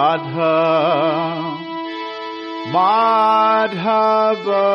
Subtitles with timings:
[0.00, 0.56] Radha
[2.72, 4.68] Madhava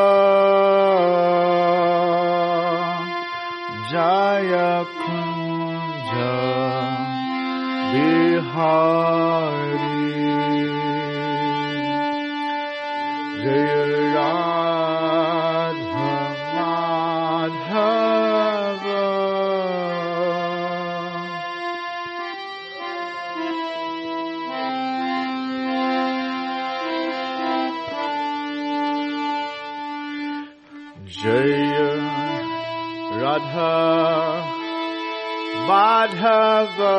[3.91, 6.37] Jaya Kunja
[7.91, 9.94] Bihari
[36.05, 36.93] Madhava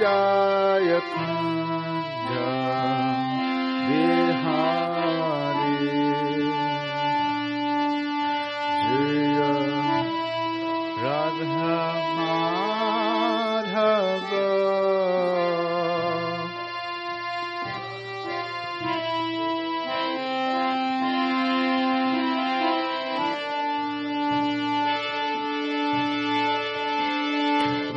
[0.00, 1.00] Jaya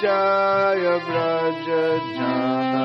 [0.00, 1.66] Jaya Braj
[2.16, 2.84] Jana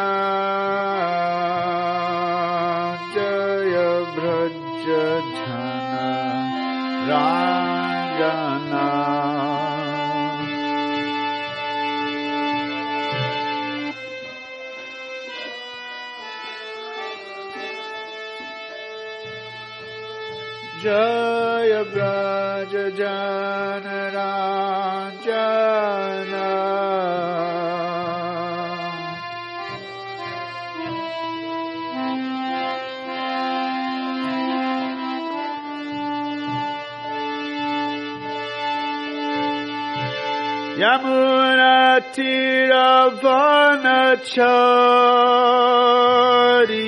[46.26, 46.86] vanachari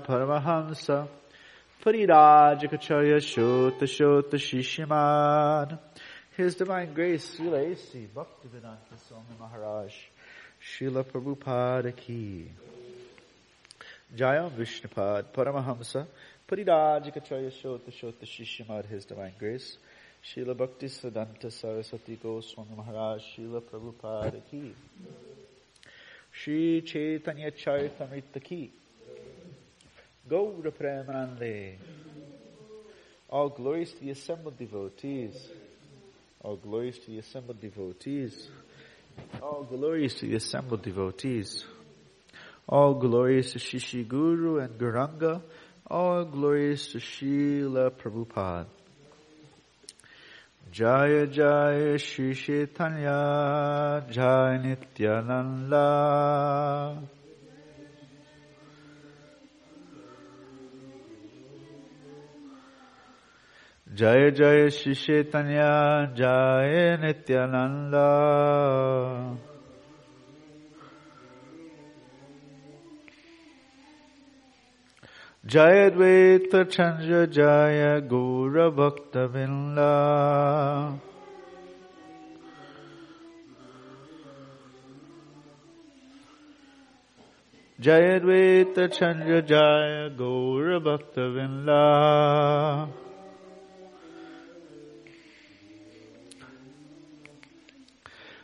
[0.00, 1.08] Paramahamsa
[1.84, 5.78] Parirajikacharya Shota Shota Shishiman
[6.36, 8.08] His Divine Grace Srila A.C.
[8.14, 9.92] Bhaktivedanta Swami Maharaj
[10.60, 12.50] Srila Prabhupada Ki.
[14.14, 16.06] Jaya Vishnupad Paramahamsa
[16.48, 19.78] Parirajikacharya Shota Shota Shishiman His Divine Grace
[20.22, 24.74] Srila Bhakti Siddhanta Saraswati Goswami Maharaj Srila Prabhupada Ki.
[26.30, 28.72] Shri Chaitanya Charitamrita Ki
[30.30, 31.76] Gaura Premanande
[33.28, 35.34] All glories to the assembled devotees.
[36.40, 38.48] All glories to the assembled devotees.
[39.42, 41.64] All glories to the assembled devotees.
[42.68, 45.42] All glories to Shishi Guru and Gauranga.
[45.88, 48.66] All glories to Srila Prabhupada.
[50.70, 55.90] Jaya Jaya Shri Chaitanya Jaya Nityananda
[63.92, 68.06] Jaya Jaya Shri Chaitanya Jaya Nityananda
[75.44, 81.00] Jaya Dvaita Chandra Jaya Gaura Bhakta Vrinda
[87.80, 92.88] Jaya Dvaita Chandra Jaya Gaura Bhakta Vrinda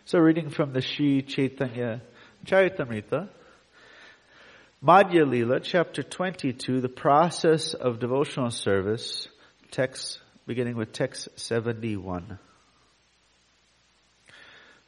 [0.08, 2.00] So reading from the Sri Chaitanya
[2.46, 3.28] Charitamrita,
[4.80, 9.26] Madhya Lila, chapter 22, the process of devotional service,
[9.72, 12.38] text, beginning with text 71.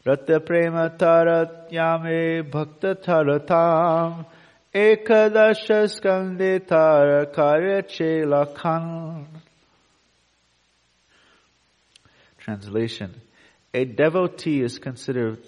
[0.07, 4.25] Ratya prema tarat yame bhakta taratam
[4.73, 7.83] ekadasha skande tara karya.
[12.39, 13.21] Translation.
[13.79, 15.39] A devotee is considered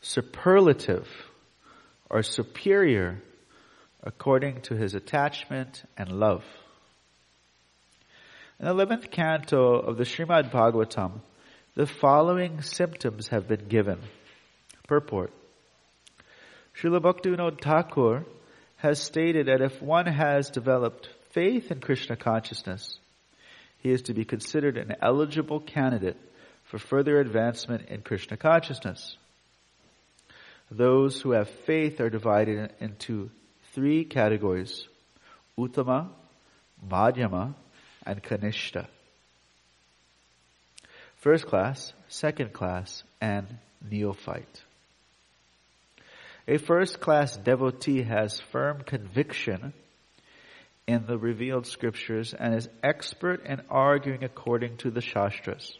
[0.00, 1.06] superlative
[2.10, 3.22] or superior
[4.02, 6.42] according to his attachment and love.
[8.58, 11.20] In the 11th canto of the Srimad Bhagavatam,
[11.76, 14.00] the following symptoms have been given.
[14.88, 15.32] Purport.
[16.80, 18.24] Srila Bhaktivinoda Thakur
[18.78, 22.98] has stated that if one has developed faith in Krishna consciousness,
[23.78, 26.16] he is to be considered an eligible candidate
[26.68, 29.16] for further advancement in Krishna consciousness.
[30.70, 33.30] Those who have faith are divided into
[33.72, 34.86] three categories
[35.58, 36.08] Uttama,
[36.86, 37.54] Madhyama,
[38.06, 38.86] and Kanishta.
[41.16, 43.46] First class, second class, and
[43.90, 44.62] neophyte.
[46.46, 49.72] A first class devotee has firm conviction
[50.86, 55.76] in the revealed scriptures and is expert in arguing according to the Shastras.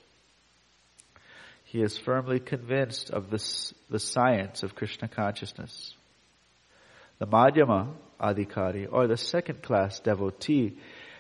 [1.68, 5.94] He is firmly convinced of this, the science of Krishna consciousness.
[7.18, 10.78] The Madhyama Adhikari, or the second class devotee,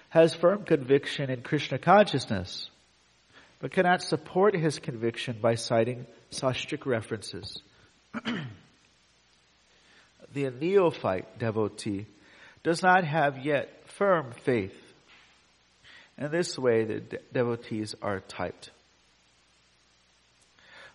[0.08, 2.70] has firm conviction in Krishna consciousness,
[3.60, 7.60] but cannot support his conviction by citing sastric references.
[10.32, 12.06] the neophyte devotee
[12.62, 14.72] does not have yet firm faith.
[16.16, 18.70] In this way, the de- devotees are typed.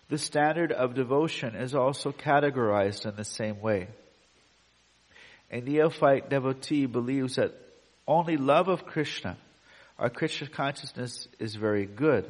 [0.08, 3.88] The standard of devotion is also categorized in the same way.
[5.50, 7.52] A neophyte devotee believes that
[8.06, 9.36] only love of Krishna
[9.98, 12.24] or Krishna consciousness is very good.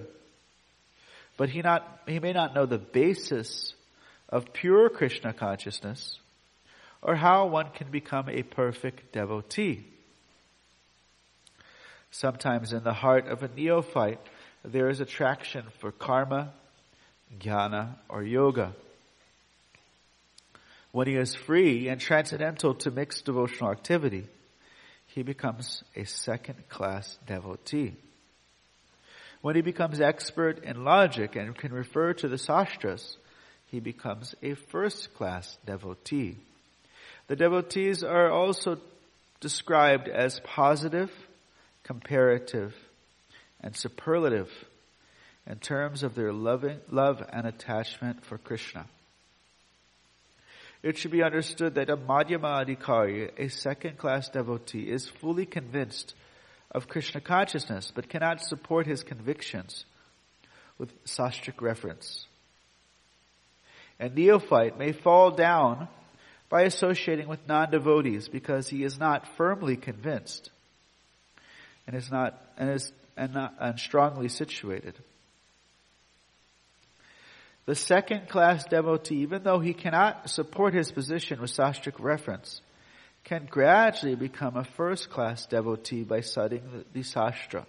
[1.37, 3.75] But he not, he may not know the basis
[4.29, 6.19] of pure Krishna consciousness
[7.03, 9.85] or how one can become a perfect devotee.
[12.11, 14.21] Sometimes in the heart of a neophyte,
[14.65, 16.53] there is attraction for karma,
[17.39, 18.75] jnana, or yoga.
[20.93, 24.27] When he is free and transcendental to mixed devotional activity,
[25.09, 27.95] he becomes a second class devotee.
[29.43, 33.17] When he becomes expert in logic and can refer to the sastras,
[33.67, 36.37] he becomes a first class devotee.
[37.27, 38.79] The devotees are also
[39.41, 41.11] described as positive,
[41.83, 42.75] comparative,
[43.61, 44.51] and superlative
[45.47, 48.87] in terms of their loving, love and attachment for Krishna.
[50.83, 56.15] It should be understood that a Madhyama Adhikari, a second class devotee, is fully convinced
[56.71, 59.85] of Krishna consciousness, but cannot support his convictions
[60.77, 62.27] with sastric reference.
[64.01, 65.89] A neophyte may fall down
[66.49, 70.51] by associating with non-devotees because he is not firmly convinced
[71.87, 74.95] and is not and is and not and strongly situated.
[77.67, 82.61] The second class devotee, even though he cannot support his position with sastric reference,
[83.25, 87.65] can gradually become a first class devotee by studying the, the sastra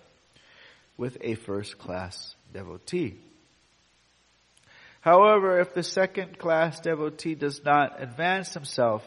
[0.98, 3.16] with a first class devotee.
[5.00, 9.06] However, if the second class devotee does not advance himself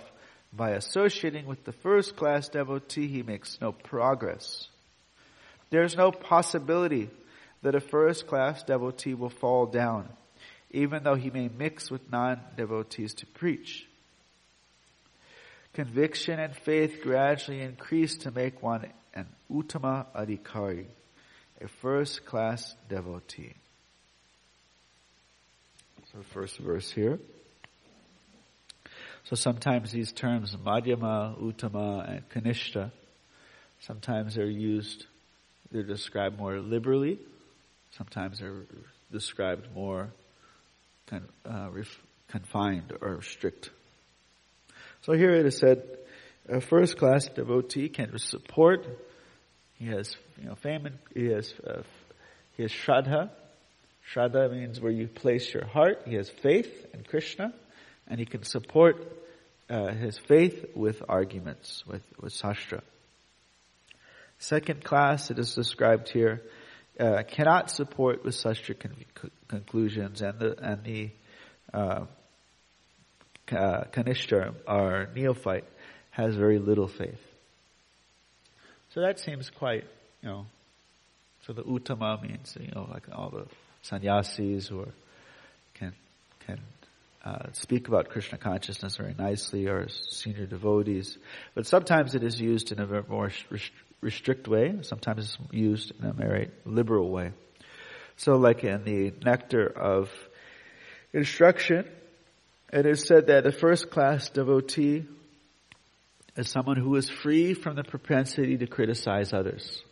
[0.52, 4.68] by associating with the first class devotee, he makes no progress.
[5.70, 7.10] There is no possibility
[7.62, 10.08] that a first class devotee will fall down,
[10.70, 13.86] even though he may mix with non-devotees to preach.
[15.74, 20.86] Conviction and faith gradually increase to make one an Uttama Adhikari,
[21.60, 23.54] a first class devotee.
[26.12, 27.18] So first verse here.
[29.24, 32.90] So sometimes these terms, Madhyama, Uttama, and Kanishta,
[33.80, 35.04] sometimes they're used
[35.70, 37.18] they're described more liberally.
[37.90, 38.64] Sometimes they're
[39.12, 40.10] described more
[41.12, 41.70] uh,
[42.28, 43.70] confined or strict.
[45.02, 45.82] So here it is said,
[46.48, 48.86] a first class devotee can support.
[49.74, 51.82] He has, you know, fame and he has, uh,
[52.56, 53.30] he has shraddha.
[54.12, 56.02] Shraddha means where you place your heart.
[56.06, 57.52] He has faith in Krishna,
[58.06, 59.06] and he can support
[59.68, 62.80] uh, his faith with arguments, with, with sastra.
[64.38, 66.42] Second class, it is described here,
[66.98, 71.10] uh, cannot support with such con- conclusions, and the and the
[71.72, 72.04] uh,
[73.52, 73.84] uh,
[74.66, 75.64] or neophyte
[76.10, 77.20] has very little faith.
[78.94, 79.84] So that seems quite,
[80.22, 80.46] you know.
[81.46, 83.46] So the uttama means, you know, like all the
[83.82, 84.94] sannyasis who are,
[85.74, 85.92] can
[86.46, 86.58] can
[87.24, 91.16] uh, speak about Krishna consciousness very nicely, or senior devotees.
[91.54, 93.30] But sometimes it is used in a more
[94.00, 94.78] restrict way.
[94.82, 97.32] Sometimes it's used in a very liberal way.
[98.16, 100.10] So like in the nectar of
[101.12, 101.86] instruction,
[102.72, 105.06] it is said that the first class devotee
[106.36, 109.82] is someone who is free from the propensity to criticize others.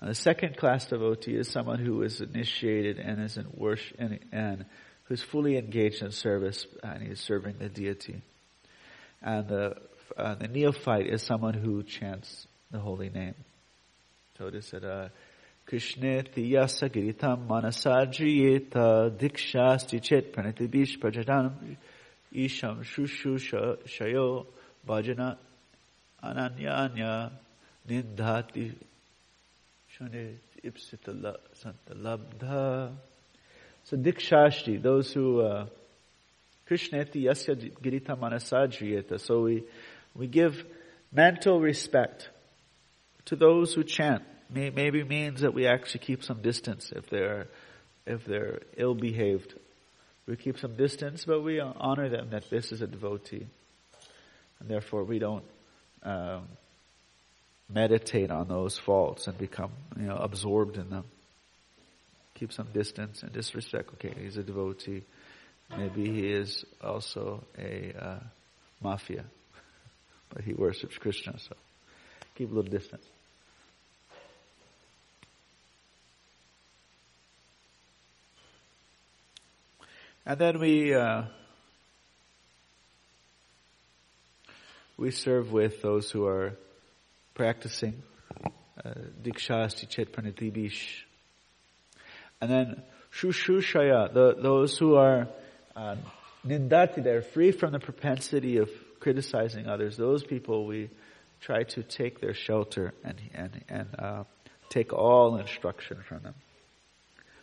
[0.00, 4.18] And the second class devotee is someone who is initiated and is in worship and,
[4.30, 4.66] and
[5.04, 8.22] who's fully engaged in service and he's serving the deity.
[9.22, 9.76] And the,
[10.16, 13.34] uh, the neophyte is someone who chants the holy name.
[14.60, 15.08] Said, uh,
[15.66, 21.76] Krishneti yasa giritam manasajriyeta dikshasti chet pranatibish prajadanam
[22.32, 23.38] isham shushu
[23.86, 24.46] shayo
[24.86, 25.36] bhajana
[26.22, 27.30] ananyanya
[27.88, 28.74] nindhati
[29.88, 32.92] shane ipsita santa
[33.84, 35.66] So dikshasti, those who, uh,
[36.68, 39.18] Krishneti yasya girita manasajriyeta.
[39.20, 39.64] So we,
[40.14, 40.64] we give
[41.12, 42.28] mental respect
[43.26, 44.22] to those who chant.
[44.48, 47.48] May, maybe means that we actually keep some distance if they're,
[48.06, 49.54] if they're ill behaved.
[50.26, 53.46] We keep some distance, but we honor them that this is a devotee.
[54.60, 55.44] And therefore we don't,
[56.02, 56.46] um,
[57.68, 61.04] meditate on those faults and become, you know, absorbed in them.
[62.34, 63.90] Keep some distance and disrespect.
[63.94, 65.02] Okay, he's a devotee.
[65.76, 68.20] Maybe he is also a uh,
[68.80, 69.24] mafia,
[70.32, 71.56] but he worships Krishna, so
[72.36, 73.04] keep a little distance.
[80.28, 81.22] And then we uh,
[84.96, 86.54] we serve with those who are
[87.34, 88.02] practicing
[88.44, 88.90] uh,
[89.22, 91.04] Dikshasti Chet Pranitibish.
[92.40, 95.28] And then Shushushaya, the, those who are
[95.76, 95.94] uh,
[96.44, 98.68] Nindati, they're free from the propensity of
[98.98, 99.96] criticizing others.
[99.96, 100.90] Those people we
[101.40, 104.24] try to take their shelter and, and, and uh,
[104.70, 106.34] take all instruction from them.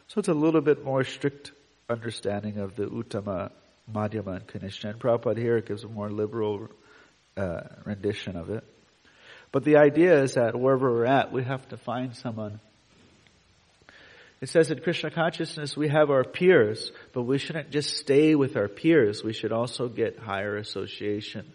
[0.10, 1.54] So it's a little bit more strict
[1.90, 3.52] understanding of the Uttama,
[3.92, 4.86] Madhyama, and Kanishta.
[4.92, 6.70] And Prabhupada here gives a more liberal
[7.38, 8.64] uh, rendition of it.
[9.52, 12.60] But the idea is that wherever we're at, we have to find someone.
[14.42, 18.58] It says in Krishna consciousness we have our peers, but we shouldn't just stay with
[18.58, 19.24] our peers.
[19.24, 21.46] We should also get higher association.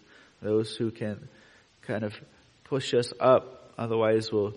[0.41, 1.27] Those who can
[1.83, 2.13] kind of
[2.63, 3.73] push us up.
[3.77, 4.53] Otherwise we'll,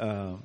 [0.00, 0.42] um,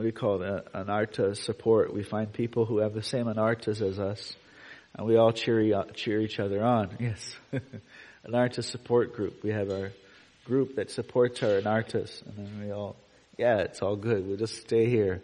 [0.00, 0.72] you call it?
[0.72, 1.92] Anartha support.
[1.92, 4.34] We find people who have the same anarthas as us.
[4.94, 6.96] And we all cheer, cheer each other on.
[7.00, 7.36] Yes.
[8.26, 9.42] Anartha support group.
[9.42, 9.92] We have our
[10.44, 12.96] group that supports our anarthas, and then we all,
[13.38, 14.26] yeah, it's all good.
[14.26, 15.22] We'll just stay here,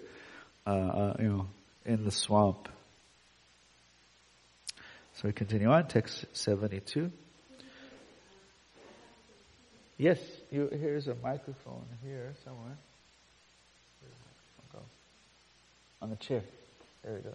[0.67, 1.47] uh, uh, you know,
[1.85, 2.69] in the swamp.
[5.15, 7.11] So we continue on, text 72.
[9.97, 10.19] Yes,
[10.51, 12.79] you, here's a microphone here somewhere.
[16.01, 16.43] On the chair.
[17.03, 17.35] There we go.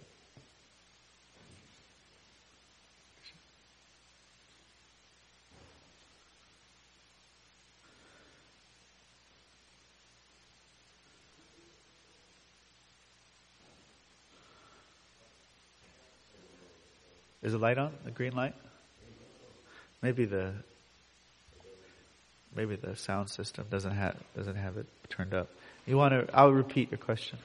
[17.42, 17.92] Is the light on?
[18.06, 18.54] The green light?
[20.00, 20.52] Maybe the
[22.56, 25.48] maybe the sound system doesn't have doesn't have it turned up.
[25.86, 26.34] You want to?
[26.34, 27.38] I'll repeat your question.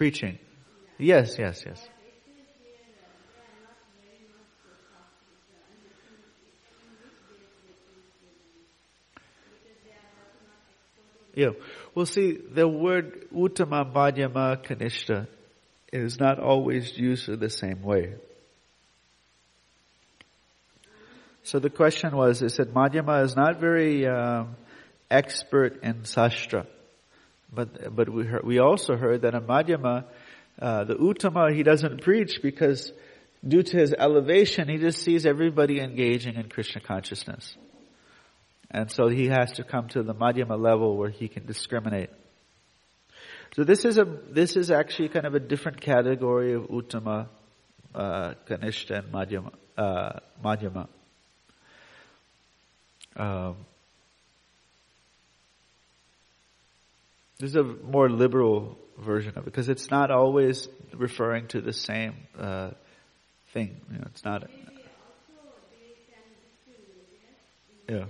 [0.00, 0.38] Preaching.
[0.96, 1.88] Yes, yes, yes.
[11.34, 11.48] Yeah.
[11.94, 15.26] Well, see, the word Uttama, Madhyama, Kanishta
[15.92, 18.14] is not always used in the same way.
[21.42, 24.56] So the question was, it said Madhyama is not very um,
[25.10, 26.66] expert in Sastra.
[27.52, 30.04] But, but we heard, we also heard that in Madhyama,
[30.60, 32.92] uh, the Uttama, he doesn't preach because
[33.46, 37.56] due to his elevation, he just sees everybody engaging in Krishna consciousness.
[38.70, 42.10] And so he has to come to the madhyama level where he can discriminate.
[43.56, 47.26] So this is a, this is actually kind of a different category of uttama,
[47.94, 50.86] uh, kanishta and madhyama, uh, madhyama.
[53.16, 53.56] Um,
[57.40, 61.72] this is a more liberal version of it because it's not always referring to the
[61.72, 62.70] same uh,
[63.54, 63.80] thing.
[63.90, 64.48] You know, it's not.
[67.88, 68.04] Yeah.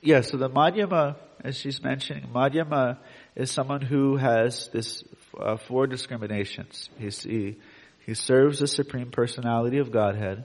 [0.00, 2.98] yeah, so the Madhyama, as she's mentioning, Madhyama
[3.36, 5.04] is someone who has this
[5.38, 6.88] uh, four discriminations.
[6.98, 7.58] He's, he,
[8.06, 10.44] he serves the Supreme Personality of Godhead.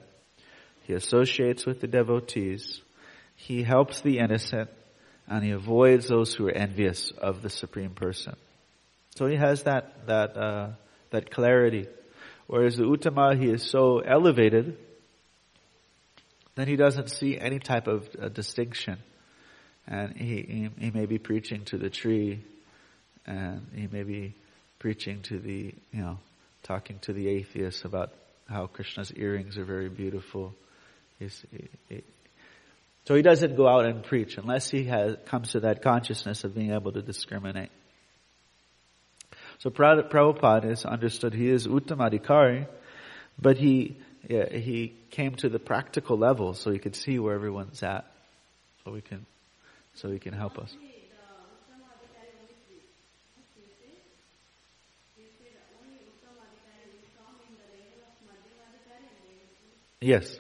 [0.84, 2.82] He associates with the devotees.
[3.36, 4.70] He helps the innocent.
[5.30, 8.36] And he avoids those who are envious of the Supreme Person.
[9.16, 10.70] So he has that, that, uh,
[11.12, 11.88] that clarity.
[12.48, 14.78] Whereas the Uttama, he is so elevated,
[16.56, 18.98] then he doesn't see any type of uh, distinction
[19.90, 22.44] and he, he, he may be preaching to the tree,
[23.26, 24.36] and he may be
[24.78, 26.20] preaching to the, you know,
[26.64, 28.14] talking to the atheists about
[28.48, 30.54] how Krishna's earrings are very beautiful.
[31.18, 31.44] He's,
[31.90, 32.04] he,
[33.10, 36.54] so he doesn't go out and preach unless he has, comes to that consciousness of
[36.54, 37.72] being able to discriminate.
[39.58, 42.68] So Prabhupada is understood he is Uttamadhikari,
[43.42, 47.82] but he, yeah, he came to the practical level so he could see where everyone's
[47.82, 48.06] at.
[48.86, 49.26] So we can,
[49.96, 50.72] so he can help us.
[60.00, 60.40] Yes.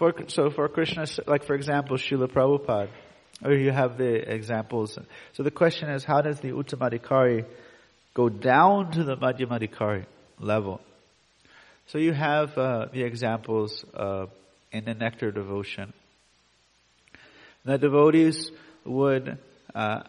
[0.00, 2.88] For, so for Krishna, like for example, Srila Prabhupada,
[3.44, 4.98] or you have the examples.
[5.34, 7.44] So the question is, how does the Uttamadhikari
[8.14, 10.06] go down to the Madhyamadhikari
[10.38, 10.80] level?
[11.88, 14.28] So you have uh, the examples uh,
[14.72, 15.92] in the nectar devotion.
[17.66, 18.50] The devotees
[18.86, 19.36] would
[19.74, 20.04] uh,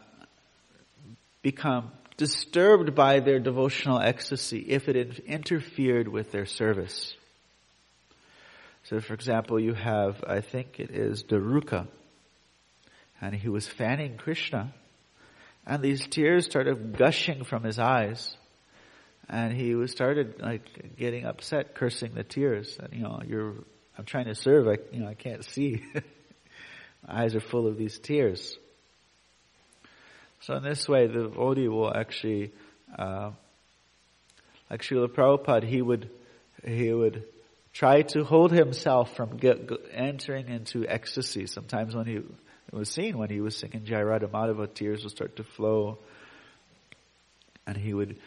[1.41, 7.13] become disturbed by their devotional ecstasy if it interfered with their service.
[8.91, 11.88] So for example, you have, I think it is Daruka,
[13.21, 14.73] and he was fanning Krishna,
[15.65, 18.36] and these tears started gushing from his eyes,
[19.30, 23.54] and he was started like getting upset, cursing the tears, and you know, you're,
[23.97, 25.82] I'm trying to serve, I, you know, I can't see.
[25.95, 26.01] My
[27.23, 28.58] eyes are full of these tears.
[30.41, 32.51] So in this way, the devotee will actually,
[32.99, 33.32] uh,
[34.69, 36.10] like Srila Prabhupada, he would,
[36.65, 37.23] he would
[37.74, 41.48] try to hold himself from get, entering into ecstasy.
[41.48, 42.22] Sometimes when he
[42.72, 45.98] was seen when he was singing Jai Radha Madhava, tears would start to flow,
[47.68, 48.18] and he would,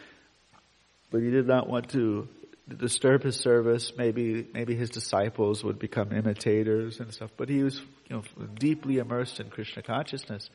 [1.10, 2.28] but he did not want to
[2.68, 3.92] disturb his service.
[3.96, 7.30] Maybe maybe his disciples would become imitators and stuff.
[7.36, 8.22] But he was you know
[8.54, 10.48] deeply immersed in Krishna consciousness.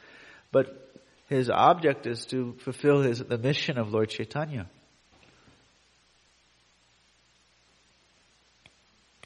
[0.52, 0.68] But
[1.28, 4.68] his object is to fulfill his the mission of Lord Chaitanya.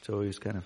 [0.04, 0.64] So he's kind of.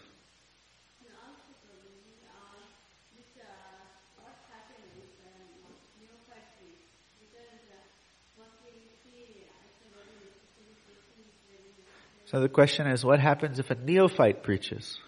[12.25, 14.99] So the question is, what happens if a neophyte preaches?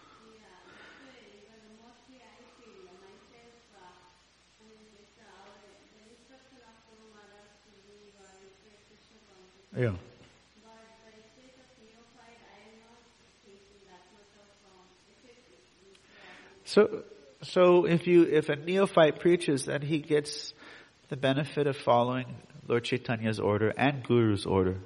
[9.76, 9.96] Yeah.
[16.70, 17.02] So,
[17.42, 20.54] so if you, if a neophyte preaches, then he gets
[21.08, 22.36] the benefit of following
[22.68, 24.78] Lord Chaitanya's order and Guru's order.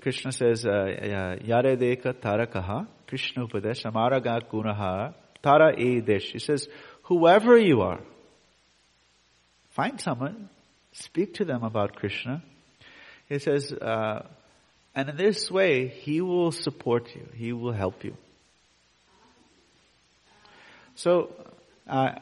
[0.00, 6.30] Krishna says, uh, Yare deka tarakaha, Krishna upadesh, amaraga gunaha, tara e desh.
[6.30, 6.68] He says,
[7.02, 8.00] whoever you are,
[9.70, 10.50] find someone,
[10.92, 12.44] speak to them about Krishna.
[13.28, 14.22] He says, uh,
[14.94, 17.26] and in this way, he will support you.
[17.34, 18.16] He will help you.
[20.96, 21.32] So,
[21.88, 22.12] uh,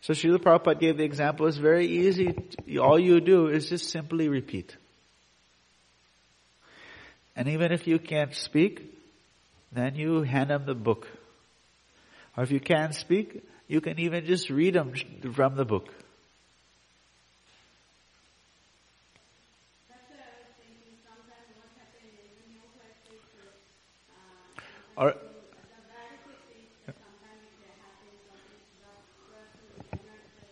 [0.00, 1.46] so Srila Prabhupada gave the example.
[1.46, 2.34] It's very easy.
[2.80, 4.76] All you do is just simply repeat.
[7.36, 8.82] And even if you can't speak,
[9.70, 11.06] then you hand them the book.
[12.36, 14.94] Or if you can't speak, you can even just read them
[15.34, 15.88] from the book.
[24.98, 25.14] Or,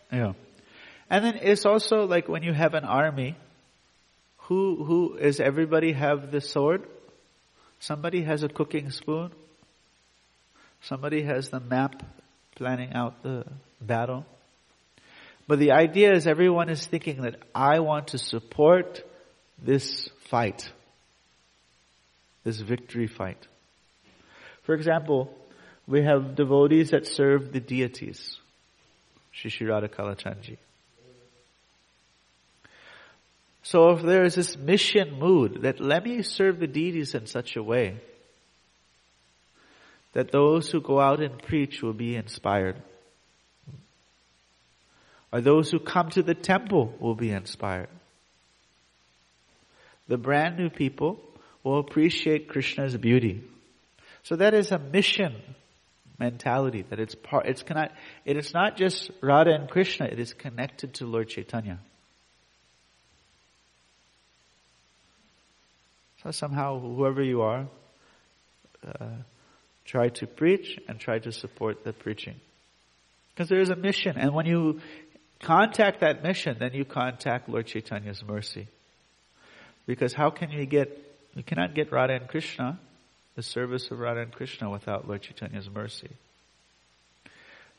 [0.09, 0.33] yeah.
[1.09, 3.35] And then it's also like when you have an army,
[4.47, 6.87] who, who, is everybody have the sword?
[7.79, 9.31] Somebody has a cooking spoon.
[10.81, 12.01] Somebody has the map
[12.55, 13.45] planning out the
[13.81, 14.25] battle.
[15.45, 19.03] But the idea is everyone is thinking that I want to support
[19.61, 20.71] this fight.
[22.45, 23.45] This victory fight.
[24.67, 25.33] For example,
[25.87, 28.37] we have devotees that serve the deities.
[29.31, 30.57] Sri Sri Radha Kalachandji.
[33.63, 37.55] So if there is this mission mood that let me serve the deities in such
[37.55, 37.95] a way
[40.11, 42.75] that those who go out and preach will be inspired.
[45.31, 47.89] Or those who come to the temple will be inspired.
[50.09, 51.21] The brand new people
[51.63, 53.45] will appreciate Krishna's beauty.
[54.27, 55.33] So that is a mission
[56.19, 57.93] mentality that it's part, it's cannot,
[58.25, 61.79] it is not just Radha and Krishna, it is connected to Lord Chaitanya.
[66.23, 67.67] So somehow, whoever you are,
[68.85, 69.05] uh,
[69.85, 72.35] try to preach and try to support the preaching.
[73.33, 74.81] Because there is a mission, and when you
[75.41, 78.67] contact that mission, then you contact Lord Chaitanya's mercy.
[79.85, 80.89] Because how can you get,
[81.33, 82.77] you cannot get Radha and Krishna
[83.37, 86.09] the service of Radha and Krishna without Lord Chaitanya's mercy.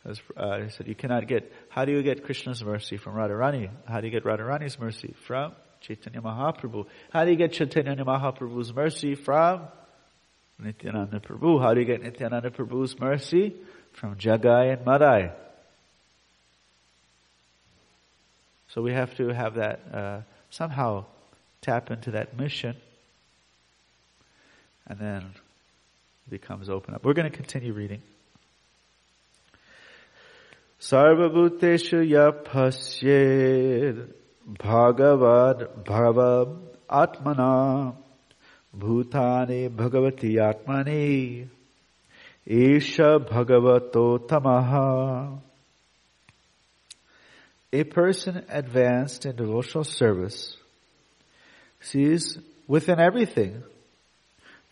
[0.05, 3.69] As uh, he said, you cannot get, how do you get Krishna's mercy from Radharani?
[3.85, 5.17] How do you get Radharani's mercy?
[5.27, 6.87] From Chaitanya Mahaprabhu.
[7.13, 9.17] How do you get Chaitanya Mahaprabhu's mercy?
[9.17, 9.67] From
[10.61, 11.61] Nityananda Prabhu.
[11.61, 13.57] How do you get Nityananda Prabhu's mercy?
[13.95, 15.33] From Jagai and Madhai.
[18.69, 21.07] So we have to have that, uh, somehow
[21.63, 22.77] tap into that mission
[24.87, 25.35] and then
[26.29, 27.05] becomes open up.
[27.05, 28.03] We're going to continue reading.
[30.81, 32.09] Sarvabhuteshu
[32.47, 34.13] yaphasyed
[34.47, 37.97] bhagavad bhagavam atmana
[38.77, 41.49] bhutani bhagavati atmani
[42.47, 45.39] isha bhagavato tamaha
[47.73, 50.57] a person advanced in devotional service
[51.81, 53.63] sees within everything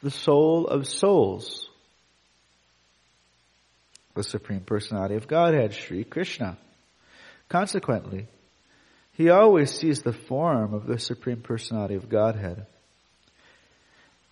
[0.03, 1.69] the soul of souls,
[4.15, 6.57] the Supreme Personality of Godhead, Sri Krishna.
[7.49, 8.27] Consequently,
[9.13, 12.67] he always sees the form of the Supreme Personality of Godhead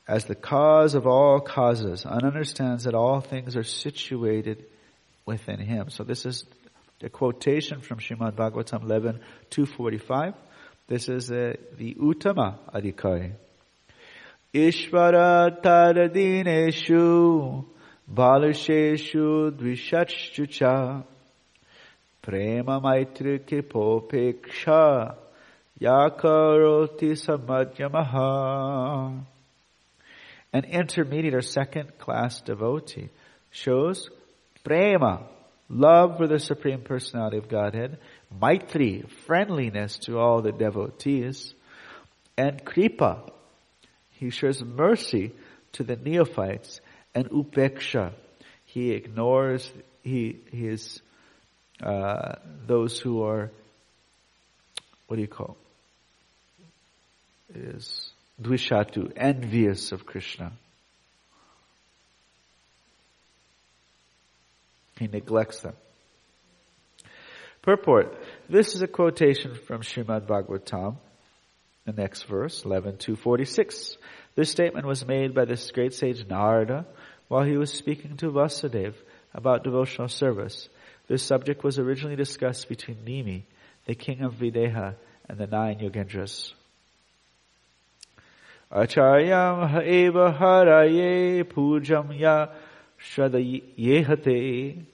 [0.07, 4.64] as the cause of all causes and understands that all things are situated
[5.24, 5.88] within him.
[5.88, 6.44] So this is
[7.03, 10.35] a quotation from Srimad Bhagavatam 11, 245.
[10.87, 13.33] This is uh, the Uttama Adhikari.
[14.55, 17.64] Ishvara taradineshu
[18.09, 21.05] balasheshu dvishachucha
[22.23, 25.17] prema maitri kipopeksha
[25.81, 27.11] yakaroti.
[30.53, 33.09] An intermediate or second class devotee
[33.51, 34.09] shows
[34.62, 35.27] prema,
[35.69, 37.99] love for the Supreme Personality of Godhead,
[38.40, 41.55] maitri, friendliness to all the devotees,
[42.37, 43.33] and kripa,
[44.18, 45.33] he shows mercy
[45.72, 46.81] to the neophytes,
[47.14, 48.12] and upeksha,
[48.64, 49.70] he ignores,
[50.03, 51.00] he, he is,
[51.83, 53.50] uh, those who are,
[55.07, 55.57] what do you call,
[57.55, 60.53] is dvishatu, envious of Krishna.
[64.98, 65.74] He neglects them.
[67.62, 68.16] Purport.
[68.48, 70.96] This is a quotation from Srimad Bhagavatam,
[71.85, 73.97] the next verse, 11.246.
[74.35, 76.87] This statement was made by this great sage Narada
[77.29, 78.94] while he was speaking to Vasudeva
[79.35, 80.68] about devotional service.
[81.09, 83.42] This subject was originally discussed between Nimi,
[83.87, 84.94] the king of Videha,
[85.29, 86.53] and the nine Yogendras.
[88.73, 92.49] Acharyam haeva haraye pujam ya
[92.99, 94.85] shradayehate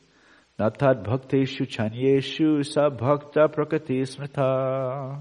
[0.59, 5.19] Natad bhakteshu chanyeshu sa bhakta prakriti smrita.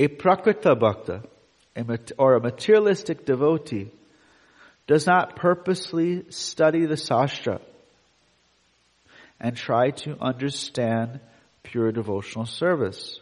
[0.00, 1.22] A prakrita bhakta,
[2.16, 3.90] or a materialistic devotee,
[4.86, 7.60] does not purposely study the sastra
[9.38, 11.20] and try to understand
[11.62, 13.20] pure devotional service.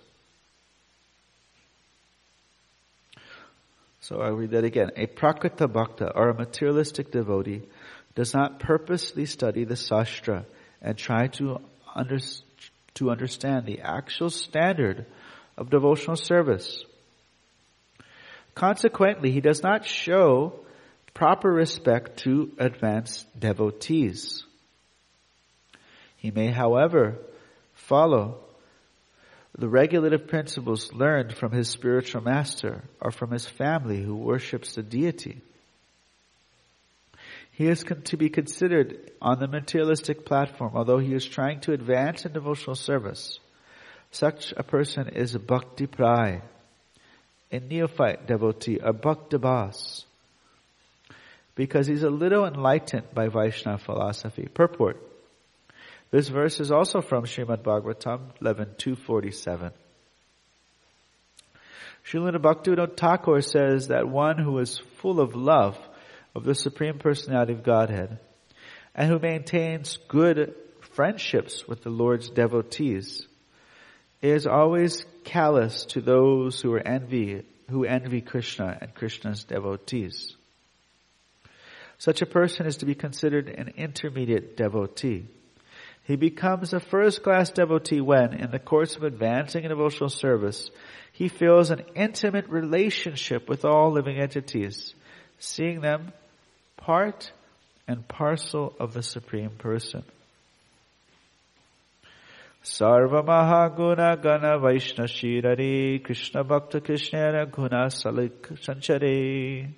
[4.00, 4.92] So I read that again.
[4.94, 7.62] A prakrita bhakta, or a materialistic devotee,
[8.14, 10.44] does not purposely study the sastra
[10.80, 11.58] and try to,
[11.92, 12.18] under,
[12.94, 15.06] to understand the actual standard
[15.58, 16.84] of devotional service.
[18.54, 20.60] Consequently, he does not show
[21.12, 24.44] proper respect to advanced devotees.
[26.16, 27.18] He may, however,
[27.74, 28.38] follow
[29.56, 34.82] the regulative principles learned from his spiritual master or from his family who worships the
[34.82, 35.40] deity.
[37.50, 42.24] He is to be considered on the materialistic platform, although he is trying to advance
[42.24, 43.40] in devotional service.
[44.10, 46.42] Such a person is a bhakti prai,
[47.52, 50.04] a neophyte devotee, a bhakti bas,
[51.54, 54.48] because he's a little enlightened by Vaishnava philosophy.
[54.52, 54.96] Purport.
[56.10, 59.72] This verse is also from Srimad Bhagavatam 11.247.
[62.06, 65.78] Srila Bhaktivinoda Thakur says that one who is full of love
[66.34, 68.18] of the Supreme Personality of Godhead
[68.94, 73.27] and who maintains good friendships with the Lord's devotees
[74.22, 80.34] is always callous to those who are envy, who envy Krishna and Krishna's devotees.
[81.98, 85.26] Such a person is to be considered an intermediate devotee.
[86.04, 90.70] He becomes a first class devotee when, in the course of advancing in devotional service,
[91.12, 94.94] he feels an intimate relationship with all living entities
[95.38, 96.12] seeing them
[96.76, 97.32] part
[97.86, 100.04] and parcel of the Supreme Person.
[102.62, 109.72] Sarva Mahaguna Gana Vaishna Shirari Krishna Bhakta Krishna Guna Salik Sanchari.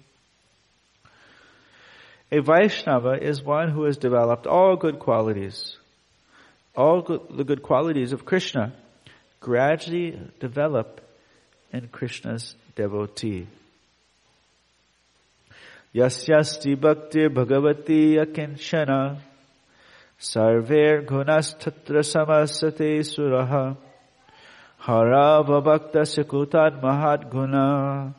[2.32, 5.76] A Vaishnava is one who has developed all good qualities.
[6.76, 8.72] All good, the good qualities of Krishna
[9.40, 11.00] gradually develop
[11.72, 13.46] and Krishna's devotee.
[15.94, 19.18] Yasyasti bhakti bhagavati akinshana
[24.86, 28.14] harava bhakta sikutad mahad guna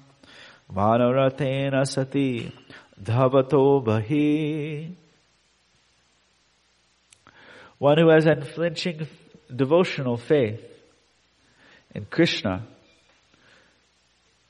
[0.74, 2.52] manoratena sati
[3.00, 4.96] dhavato bahi
[7.78, 9.08] one who has unflinching
[9.56, 10.64] devotional faith
[11.94, 12.66] in Krishna,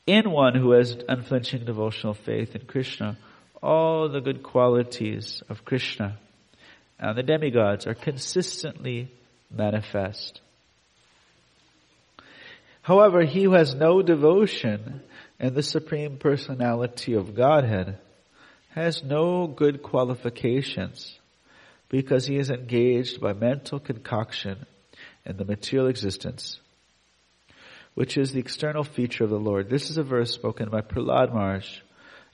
[0.08, 3.18] in one who has unflinching devotional faith in Krishna,
[3.62, 6.18] all the good qualities of Krishna
[7.02, 9.12] and the demigods are consistently
[9.50, 10.40] manifest.
[12.84, 15.02] However, he who has no devotion
[15.40, 17.98] in the Supreme Personality of Godhead
[18.70, 21.20] has no good qualifications
[21.90, 24.66] because he is engaged by mental concoction
[25.26, 26.60] in the material existence,
[27.96, 29.70] which is the external feature of the Lord.
[29.70, 31.80] This is a verse spoken by Prahlad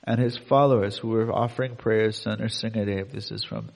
[0.04, 3.10] and his followers who were offering prayers to Nrsingadev.
[3.10, 3.70] This is from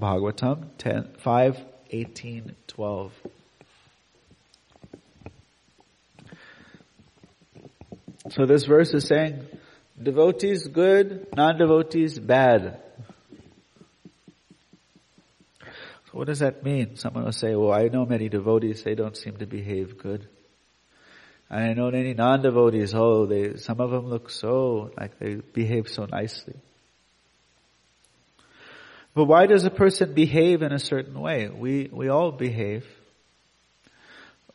[0.00, 3.12] Bhagavatam 10, 5, 18, 12.
[8.30, 9.46] So this verse is saying,
[10.02, 12.80] devotees good, non-devotees bad.
[16.14, 16.96] what does that mean?
[16.96, 20.26] Someone will say, well, I know many devotees, they don't seem to behave good.
[21.50, 26.06] I know many non-devotees, oh, they, some of them look so, like they behave so
[26.06, 26.54] nicely.
[29.14, 31.48] But why does a person behave in a certain way?
[31.48, 32.84] We, we all behave,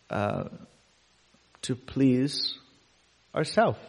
[0.09, 0.49] uh,
[1.61, 2.57] to please
[3.33, 3.79] ourselves.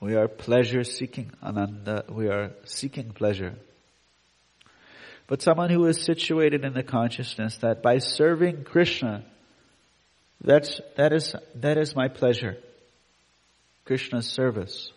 [0.00, 2.04] We are pleasure seeking, ananda.
[2.08, 3.54] We are seeking pleasure.
[5.26, 9.24] But someone who is situated in the consciousness that by serving Krishna,
[10.42, 12.58] that's, that is, that is my pleasure.
[13.86, 14.90] Krishna's service.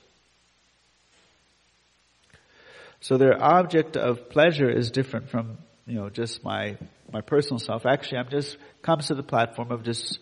[3.02, 6.78] So their object of pleasure is different from, you know, just my,
[7.12, 7.86] my personal self.
[7.86, 10.20] Actually, I'm just, comes to the platform of just,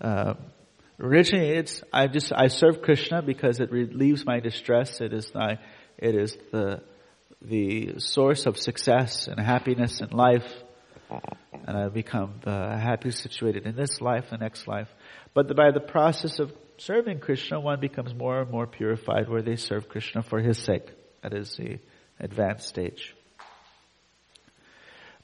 [0.00, 0.34] uh,
[1.00, 5.00] Originally, it's I just I serve Krishna because it relieves my distress.
[5.00, 5.58] It is my,
[5.98, 6.82] it is the
[7.42, 10.46] the source of success and happiness in life,
[11.66, 14.88] and I become uh, happy situated in this life, the next life.
[15.34, 19.42] But the, by the process of serving Krishna, one becomes more and more purified, where
[19.42, 20.92] they serve Krishna for His sake.
[21.22, 21.80] That is the
[22.20, 23.14] advanced stage.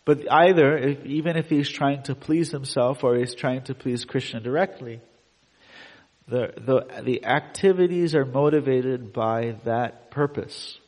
[0.05, 4.05] But either, if, even if he's trying to please himself or he's trying to please
[4.05, 5.00] Krishna directly,
[6.26, 10.79] the, the, the activities are motivated by that purpose.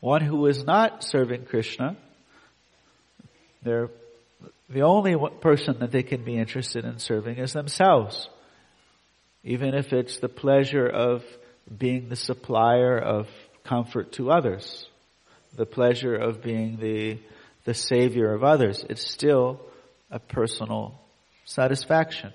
[0.00, 1.96] One who is not serving Krishna,
[3.62, 3.88] they're,
[4.68, 8.28] the only person that they can be interested in serving is themselves.
[9.44, 11.22] Even if it's the pleasure of
[11.78, 13.28] being the supplier of
[13.64, 14.86] comfort to others,
[15.56, 17.18] the pleasure of being the,
[17.64, 19.60] the savior of others, it's still
[20.10, 21.00] a personal
[21.44, 22.32] satisfaction.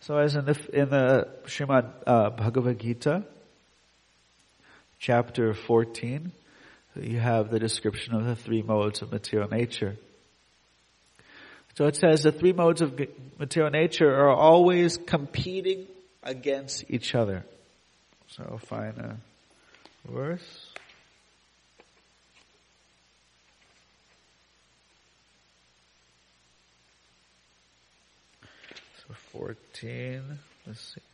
[0.00, 3.24] So as in the, in the Srimad uh, Bhagavad Gita,
[4.98, 6.32] chapter 14,
[6.96, 9.96] you have the description of the three modes of material nature.
[11.76, 12.98] So it says the three modes of
[13.38, 15.86] material nature are always competing
[16.22, 17.44] against each other.
[18.28, 19.16] So I'll find a
[20.04, 20.72] verse.
[29.06, 30.22] So 14.
[30.66, 31.09] Let's see.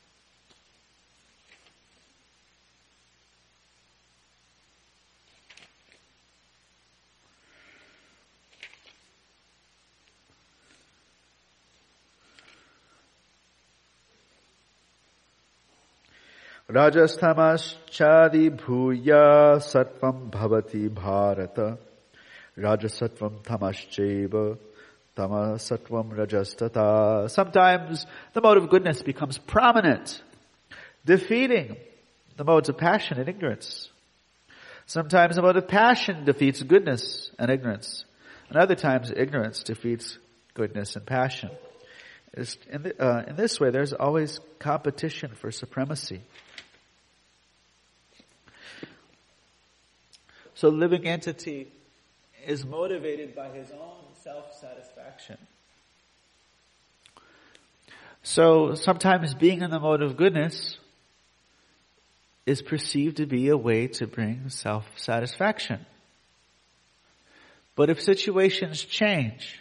[16.72, 19.10] रजस्तमश्चादिभूय
[19.70, 21.58] सत्वं भवति Bharat
[22.60, 24.34] रजसत्वं तमश्चैव
[25.16, 27.30] Tamasatvam rajastata.
[27.30, 30.22] Sometimes the mode of goodness becomes prominent,
[31.06, 31.78] defeating
[32.38, 33.90] the modes of passion and ignorance.
[34.86, 38.06] Sometimes the mode of passion defeats goodness and ignorance.
[38.50, 40.18] And other times ignorance defeats
[40.54, 41.50] goodness and passion.
[42.34, 46.22] In, the, uh, in this way, there's always competition for supremacy.
[50.57, 51.69] So living entity
[52.47, 55.39] is motivated by his own self-satisfaction.
[58.23, 60.79] So sometimes being in the mode of goodness
[62.45, 65.85] is perceived to be a way to bring self-satisfaction.
[67.75, 69.61] But if situations change,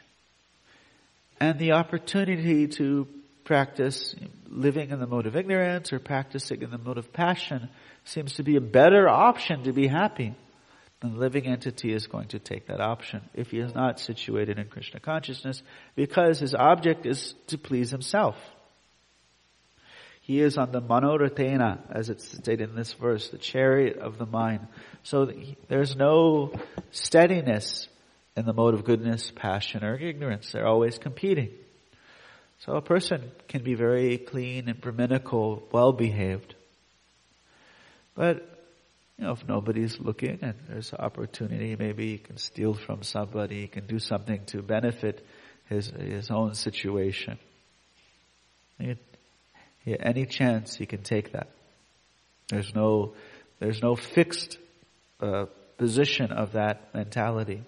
[1.39, 3.07] And the opportunity to
[3.43, 4.15] practice
[4.49, 7.69] living in the mode of ignorance or practicing in the mode of passion
[8.05, 10.33] seems to be a better option to be happy.
[11.14, 14.68] The living entity is going to take that option if he is not situated in
[14.68, 15.62] Krishna consciousness
[15.95, 18.36] because his object is to please himself.
[20.22, 24.26] He is on the manoratena, as it's stated in this verse, the chariot of the
[24.26, 24.68] mind.
[25.03, 25.32] So
[25.68, 26.51] there's no
[26.89, 27.88] steadiness
[28.36, 30.51] in the mode of goodness, passion, or ignorance.
[30.51, 31.51] They're always competing.
[32.66, 36.56] So a person can be very clean and brahminical, well behaved.
[38.16, 38.55] But,
[39.18, 43.68] you know, if nobody's looking and there's opportunity, maybe he can steal from somebody, he
[43.68, 45.26] can do something to benefit
[45.70, 47.39] his, his own situation.
[48.78, 48.95] He,
[49.86, 51.47] he, any chance he can take that.
[52.49, 53.13] There's no,
[53.59, 54.57] there's no fixed
[55.22, 55.45] uh,
[55.78, 57.63] position of that mentality.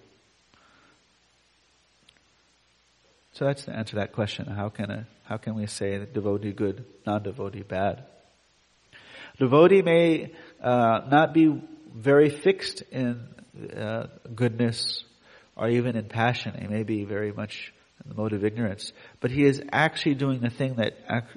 [3.32, 4.46] So that's the answer to that question.
[4.46, 8.04] How can a, how can we say that devotee good, non-devotee bad?
[9.38, 10.32] Devotee may
[10.62, 11.60] uh, not be
[11.94, 13.26] very fixed in
[13.76, 15.04] uh, goodness
[15.56, 16.56] or even in passion.
[16.60, 17.72] He may be very much
[18.04, 20.94] in the mode of ignorance, but he is actually doing the thing that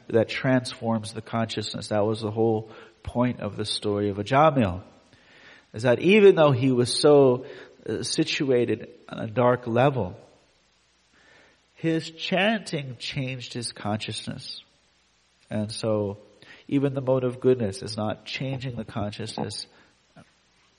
[0.09, 1.87] that transforms the consciousness.
[1.87, 2.69] That was the whole
[3.03, 4.81] point of the story of Ajamil.
[5.73, 7.45] Is that even though he was so
[7.87, 10.15] uh, situated on a dark level,
[11.75, 14.61] his chanting changed his consciousness.
[15.49, 16.19] And so
[16.71, 19.67] even the mode of goodness is not changing the consciousness.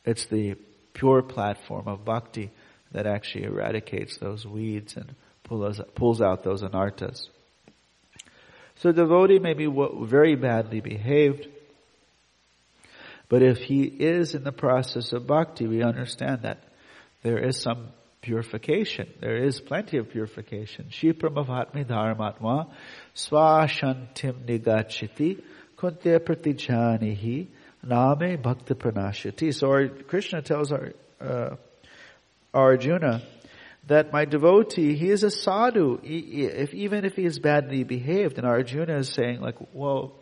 [0.04, 0.56] It's the
[0.94, 2.50] pure platform of bhakti
[2.90, 5.14] that actually eradicates those weeds and
[5.44, 7.28] pulls, out those anarthas.
[8.76, 9.66] So devotee may be
[10.00, 11.46] very badly behaved,
[13.28, 16.64] but if he is in the process of bhakti, we understand that
[17.22, 17.88] there is some
[18.22, 19.08] purification.
[19.20, 20.86] There is plenty of purification.
[20.90, 22.68] Shipramavatmi dharmatma
[23.14, 25.42] swashantim nigachiti
[25.82, 27.48] pratijanihi
[27.84, 29.54] name bhakti pranashati.
[29.54, 31.56] So Krishna tells our, uh,
[32.54, 33.22] Arjuna
[33.88, 38.38] that my devotee, he is a sadhu, he, if, even if he is badly behaved.
[38.38, 40.12] And Arjuna is saying like, well,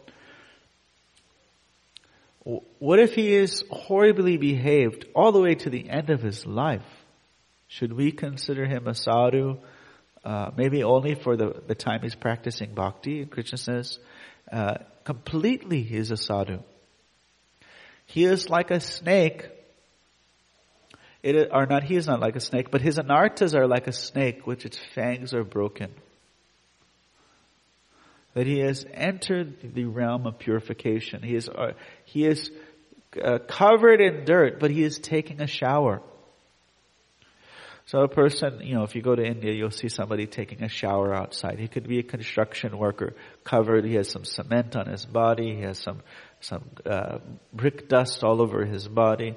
[2.79, 6.87] what if he is horribly behaved all the way to the end of his life?
[7.69, 9.59] Should we consider him a sadhu?
[10.25, 13.25] Uh, maybe only for the, the time he's practicing bhakti.
[13.27, 13.99] Krishna says,
[14.51, 14.75] uh,
[15.11, 16.61] completely he is a sadhu.
[18.07, 19.49] He is like a snake.
[21.21, 23.93] It, or not, he is not like a snake, but his anarthas are like a
[23.93, 25.91] snake, which its fangs are broken.
[28.35, 31.25] That he has entered the realm of purification.
[31.25, 31.73] He is, uh,
[32.05, 32.53] he is
[33.21, 36.01] uh, covered in dirt, but he is taking a shower.
[37.91, 40.69] So a person, you know, if you go to India, you'll see somebody taking a
[40.69, 41.59] shower outside.
[41.59, 43.85] He could be a construction worker, covered.
[43.85, 45.57] He has some cement on his body.
[45.57, 46.01] He has some
[46.41, 47.19] some uh,
[47.53, 49.35] brick dust all over his body,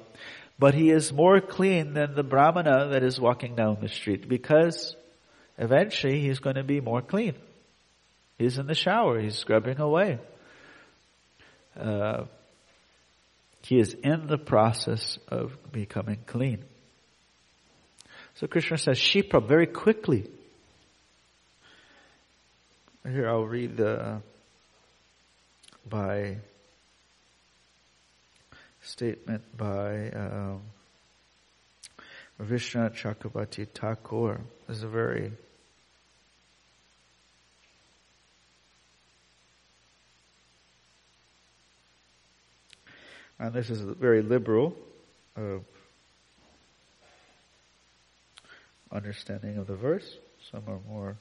[0.56, 4.94] but he is more clean than the brahmana that is walking down the street because
[5.58, 7.34] eventually he's going to be more clean.
[8.38, 9.18] He's in the shower.
[9.18, 10.20] He's scrubbing away.
[11.76, 12.26] Uh,
[13.62, 16.64] he is in the process of becoming clean.
[18.36, 20.28] So Krishna says Shipra very quickly.
[23.06, 24.20] Here I'll read the
[25.88, 26.38] by
[28.82, 30.62] statement by um,
[32.40, 34.40] Vishwanath Chakravarti Thakur.
[34.66, 35.32] This is a very
[43.38, 44.74] and this is very liberal.
[45.36, 45.58] Uh,
[48.94, 50.16] understanding of the verse.
[50.50, 51.16] Some are more.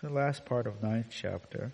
[0.00, 1.72] So, the last part of ninth chapter.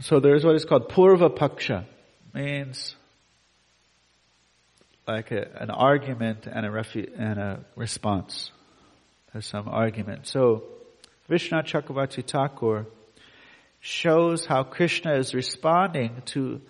[0.00, 1.84] So there's what is called Purva Paksha,
[2.34, 2.96] means
[5.06, 8.50] like a, an argument and a, refu- and a response.
[9.32, 10.26] There's some argument.
[10.26, 10.64] So
[11.28, 12.86] Vishnu Chakravarti Thakur
[13.82, 16.60] shows how Krishna is responding to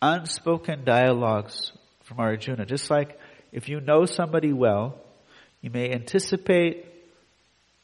[0.00, 1.72] unspoken dialogues
[2.04, 2.64] from Arjuna.
[2.64, 3.20] Just like
[3.52, 4.98] if you know somebody well,
[5.60, 6.86] you may anticipate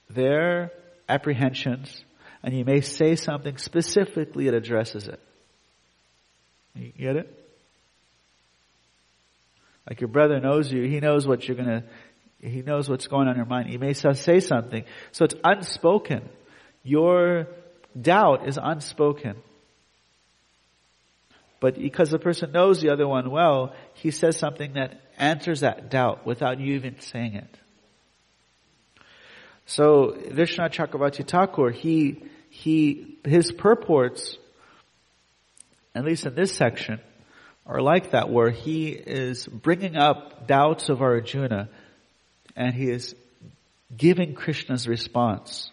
[0.09, 0.73] their
[1.11, 2.03] apprehensions
[2.43, 5.21] and you may say something specifically that addresses it.
[6.75, 7.37] You get it?
[9.89, 11.85] Like your brother knows you, he knows what you're gonna,
[12.41, 13.69] he knows what's going on in your mind.
[13.69, 14.85] He may say something.
[15.13, 16.27] So it's unspoken.
[16.83, 17.47] Your
[17.99, 19.37] doubt is unspoken.
[21.61, 25.91] But because the person knows the other one well, he says something that answers that
[25.91, 27.59] doubt without you even saying it.
[29.67, 34.37] So Vishwanath Chakravarti Thakur, he, he, his purports,
[35.95, 36.99] at least in this section,
[37.67, 41.69] are like that where he is bringing up doubts of Arjuna
[42.57, 43.15] and he is
[43.97, 45.71] giving Krishna's response.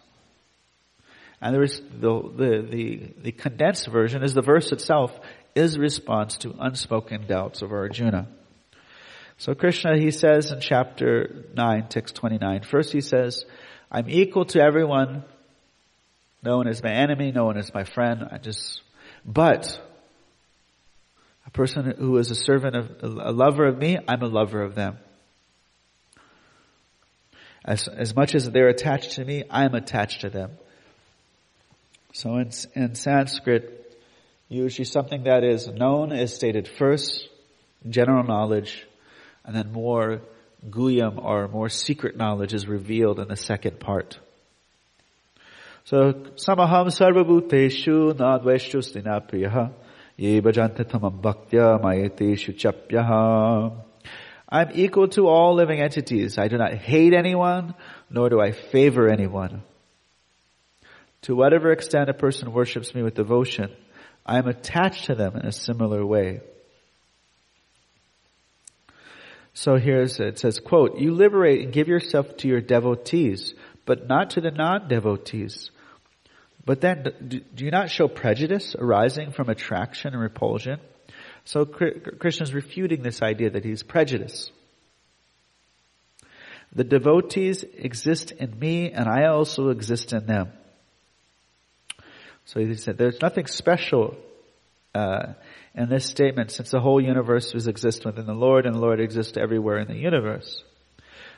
[1.40, 5.18] And there is the, the, the, the condensed version is the verse itself
[5.54, 8.28] is response to unspoken doubts of Arjuna.
[9.38, 13.44] So Krishna, he says in chapter 9, text 29, first he says,
[13.90, 15.22] I'm equal to everyone.
[16.42, 18.28] No one is my enemy, no one is my friend.
[18.32, 18.82] I just,
[19.24, 19.80] but
[21.46, 24.74] a person who is a servant of, a lover of me, I'm a lover of
[24.74, 24.98] them.
[27.64, 30.50] As, as much as they're attached to me, I'm attached to them.
[32.12, 33.96] So in, in Sanskrit,
[34.48, 37.28] usually something that is known is stated first,
[37.88, 38.86] general knowledge,
[39.44, 40.22] and then more
[40.68, 44.18] guyam or more secret knowledge is revealed in the second part.
[45.84, 49.72] So, samaham sarvabhuteshu nadveshtu stinapriyaha
[50.16, 53.72] ye bhajantatamam bhaktya mayeteshu chapyaha.
[54.50, 56.38] I'm equal to all living entities.
[56.38, 57.74] I do not hate anyone,
[58.10, 59.62] nor do I favor anyone.
[61.22, 63.70] To whatever extent a person worships me with devotion,
[64.24, 66.40] I am attached to them in a similar way.
[69.54, 73.54] So here's, it says, quote, you liberate and give yourself to your devotees,
[73.86, 75.70] but not to the non-devotees.
[76.64, 80.78] But then, do you not show prejudice arising from attraction and repulsion?
[81.44, 84.52] So Krishna is refuting this idea that he's prejudiced.
[86.74, 90.52] The devotees exist in me and I also exist in them.
[92.48, 94.16] So he said, there's nothing special
[94.94, 95.34] uh,
[95.74, 99.00] in this statement since the whole universe was exist within the Lord and the Lord
[99.00, 100.62] exists everywhere in the universe.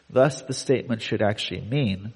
[0.09, 2.13] Thus the statement should actually mean,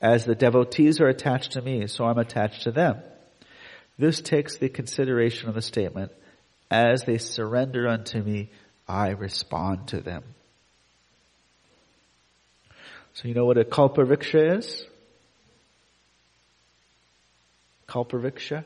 [0.00, 3.00] as the devotees are attached to me, so I'm attached to them.
[3.96, 6.10] This takes the consideration of the statement,
[6.68, 8.50] as they surrender unto me,
[8.88, 10.24] I respond to them.
[13.14, 14.84] So you know what a kalpavriksha is?
[17.92, 18.64] Kalpavriksha,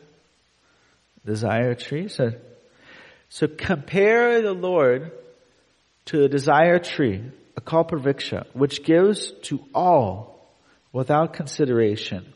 [1.25, 2.09] desire tree.
[2.09, 2.31] So,
[3.29, 5.11] so compare the Lord
[6.07, 7.25] to a desire tree,
[7.57, 10.49] a kalpavriksha, which gives to all
[10.93, 12.33] without consideration,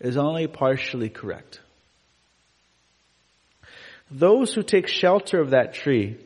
[0.00, 1.60] is only partially correct.
[4.10, 6.16] Those who take shelter of that tree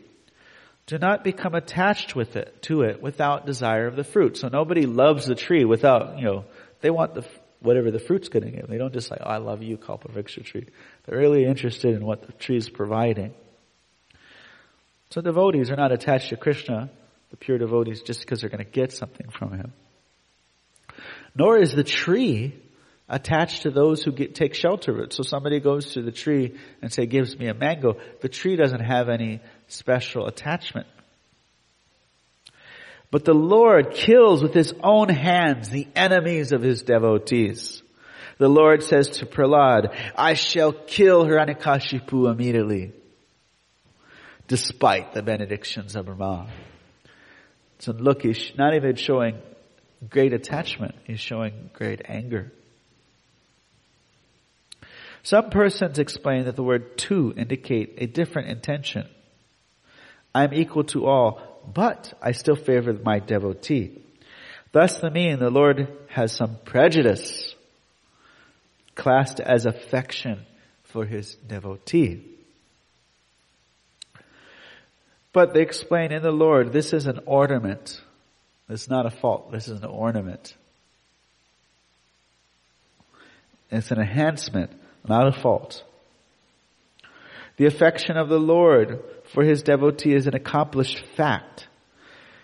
[0.87, 4.37] do not become attached with it, to it, without desire of the fruit.
[4.37, 6.45] So nobody loves the tree without, you know,
[6.81, 7.25] they want the,
[7.67, 8.69] whatever the fruit's going to give.
[8.69, 10.67] They don't just say, oh, I love you, Kalpavriksha tree.
[11.05, 13.35] They're really interested in what the tree is providing.
[15.11, 16.91] So devotees are not attached to Krishna,
[17.31, 19.73] the pure devotees, just because they're going to get something from him.
[21.35, 22.55] Nor is the tree
[23.09, 25.13] attached to those who get, take shelter of it.
[25.13, 27.99] So somebody goes to the tree and say, gives me a mango.
[28.21, 30.87] The tree doesn't have any special attachment
[33.11, 37.83] but the Lord kills with his own hands the enemies of his devotees.
[38.39, 42.93] The Lord says to Prahlad, I shall kill Hiranyakashipu immediately,
[44.47, 46.51] despite the benedictions of Brahma.
[47.79, 49.39] So look, he's not even showing
[50.09, 52.53] great attachment, he's showing great anger.
[55.23, 59.09] Some persons explain that the word to indicate a different intention.
[60.35, 61.43] I am equal to all,
[61.73, 64.03] but I still favor my devotee.
[64.73, 67.55] Thus the mean, the Lord has some prejudice
[68.95, 70.41] classed as affection
[70.85, 72.23] for his devotee.
[75.33, 78.01] But they explain in the Lord, this is an ornament.
[78.69, 79.53] Is not a fault.
[79.53, 80.57] This is an ornament.
[83.71, 84.73] It's an enhancement,
[85.07, 85.85] not a fault.
[87.59, 89.01] The affection of the Lord
[89.33, 91.69] for his devotee is an accomplished fact.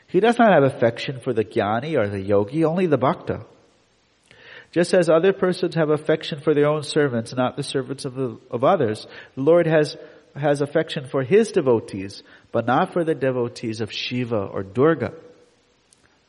[0.07, 3.47] He does not have affection for the jnani or the yogi, only the bhakta.
[4.71, 8.39] Just as other persons have affection for their own servants, not the servants of, the,
[8.51, 9.97] of others, the Lord has,
[10.35, 12.23] has affection for his devotees,
[12.53, 15.13] but not for the devotees of Shiva or Durga.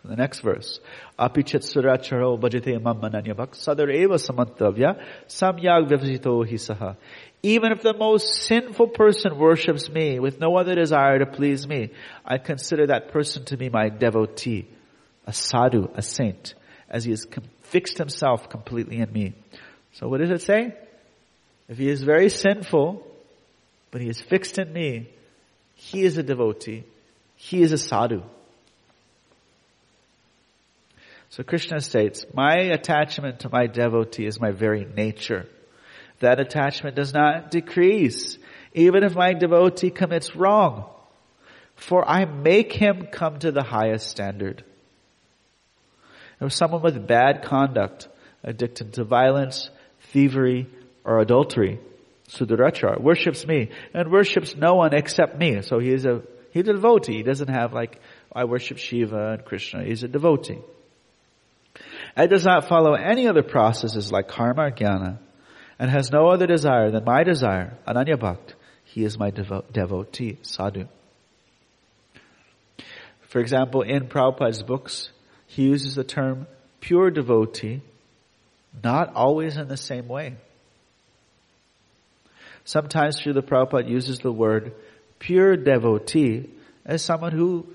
[0.05, 0.81] The next verse.
[1.17, 6.97] Apichat suracharo bhajate mammananyabhak sadareva samantavya samyag vivjito hisaha.
[7.41, 11.91] Even if the most sinful person worships me with no other desire to please me,
[12.25, 14.67] I consider that person to be my devotee,
[15.25, 16.53] a sadhu, a saint,
[16.89, 17.25] as he has
[17.61, 19.33] fixed himself completely in me.
[19.93, 20.73] So what does it say?
[21.69, 23.05] If he is very sinful,
[23.91, 25.09] but he is fixed in me.
[25.75, 26.83] He is a devotee.
[27.35, 28.23] He is a sadhu.
[31.33, 35.47] So Krishna states, my attachment to my devotee is my very nature.
[36.19, 38.37] That attachment does not decrease,
[38.75, 40.91] even if my devotee commits wrong.
[41.75, 44.63] For I make him come to the highest standard.
[46.39, 48.09] If someone with bad conduct,
[48.43, 49.71] addicted to violence,
[50.11, 50.67] thievery,
[51.03, 51.79] or adultery,
[52.29, 55.63] Sudarachar, worships me and worships no one except me.
[55.63, 56.21] So he is a,
[56.51, 57.17] he's a devotee.
[57.17, 57.99] He doesn't have like,
[58.31, 59.83] I worship Shiva and Krishna.
[59.83, 60.59] He's a devotee.
[62.15, 65.17] It does not follow any other processes like karma or jnana,
[65.79, 68.53] and has no other desire than my desire, ananya bhakt.
[68.85, 70.87] He is my devo- devotee, sadhu.
[73.21, 75.09] For example, in Prabhupada's books,
[75.47, 76.45] he uses the term
[76.81, 77.81] pure devotee,
[78.83, 80.35] not always in the same way.
[82.65, 84.73] Sometimes Srila Prabhupada uses the word
[85.17, 86.49] pure devotee
[86.85, 87.65] as someone who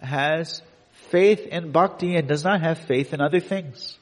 [0.00, 0.62] has
[1.14, 3.96] faith in bhakti and does not have faith in other things.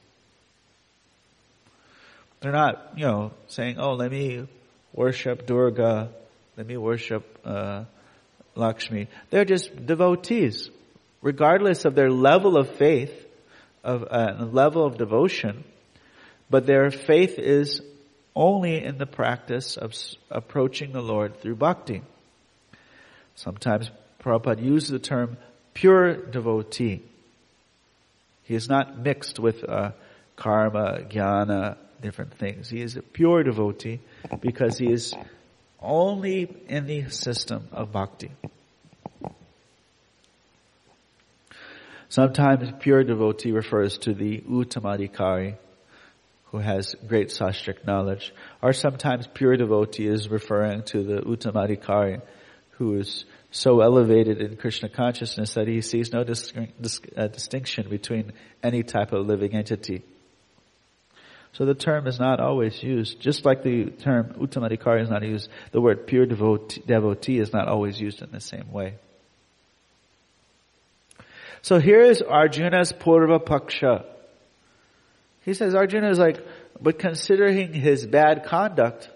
[2.41, 4.49] They're not, you know, saying, oh, let me
[4.95, 6.09] worship Durga,
[6.57, 7.85] let me worship uh,
[8.55, 9.09] Lakshmi.
[9.29, 10.71] They're just devotees.
[11.21, 13.13] Regardless of their level of faith,
[13.85, 15.65] of uh, level of devotion,
[16.49, 17.83] but their faith is
[18.35, 19.93] only in the practice of
[20.31, 22.01] approaching the Lord through bhakti.
[23.35, 23.91] Sometimes
[24.25, 25.37] Prabhupada uses the term
[25.75, 27.03] pure devotee.
[28.45, 29.93] He is not mixed with uh,
[30.37, 32.69] karma, jnana, different things.
[32.69, 34.01] He is a pure devotee
[34.41, 35.15] because he is
[35.81, 38.31] only in the system of bhakti.
[42.09, 45.57] Sometimes pure devotee refers to the uttamadhikari,
[46.51, 52.21] who has great sastric knowledge, or sometimes pure devotee is referring to the uttamadhikari,
[52.73, 57.89] who is so elevated in Krishna consciousness that he sees no dis- dis- uh, distinction
[57.89, 58.33] between
[58.63, 60.03] any type of living entity.
[61.53, 65.51] So the term is not always used, just like the term uttamadhikari is not used,
[65.71, 68.95] the word pure devotee, devotee is not always used in the same way.
[71.61, 74.07] So here is Arjuna's Purva Paksha.
[75.45, 76.41] He says Arjuna is like,
[76.81, 79.11] but considering his bad conduct,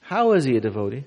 [0.00, 1.04] how is he a devotee?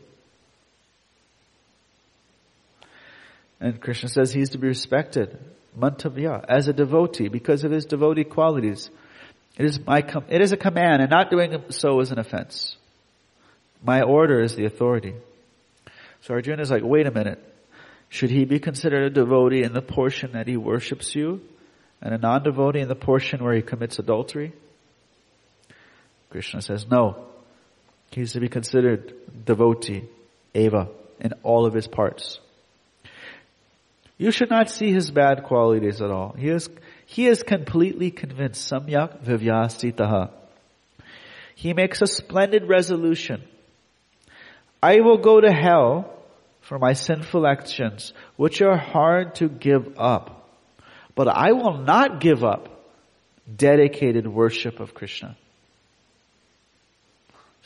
[3.60, 5.38] And Krishna says he's to be respected,
[5.78, 8.90] mantavya, as a devotee because of his devotee qualities.
[9.58, 12.76] It is my, com- it is a command and not doing so is an offense.
[13.82, 15.14] My order is the authority.
[16.22, 17.42] So Arjuna is like, wait a minute.
[18.10, 21.42] Should he be considered a devotee in the portion that he worships you
[22.02, 24.54] and a non-devotee in the portion where he commits adultery?
[26.30, 27.28] Krishna says no.
[28.12, 29.14] He's to be considered
[29.46, 30.04] devotee,
[30.54, 30.90] eva,
[31.20, 32.40] in all of his parts.
[34.18, 36.36] You should not see his bad qualities at all.
[36.38, 36.70] He is,
[37.06, 38.72] he is completely convinced.
[38.72, 40.32] Samyak vivyasitaha.
[41.56, 43.44] He makes a splendid resolution.
[44.82, 46.14] I will go to hell
[46.62, 50.50] for my sinful actions, which are hard to give up.
[51.16, 52.70] But I will not give up
[53.54, 55.38] dedicated worship of Krishna.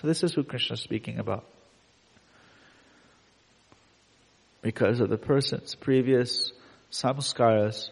[0.02, 1.46] So this is who Krishna is speaking about.
[4.62, 6.52] Because of the person's previous
[6.92, 7.90] samskaras,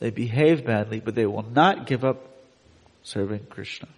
[0.00, 2.24] they behave badly, but they will not give up
[3.02, 3.88] serving Krishna.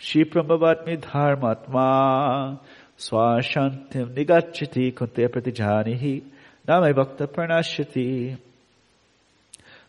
[0.00, 2.58] Shipramavatmi dharmatma
[2.98, 6.22] swashantim nigachati kunte pratijanihi
[6.66, 8.38] name bhakta pranashyati.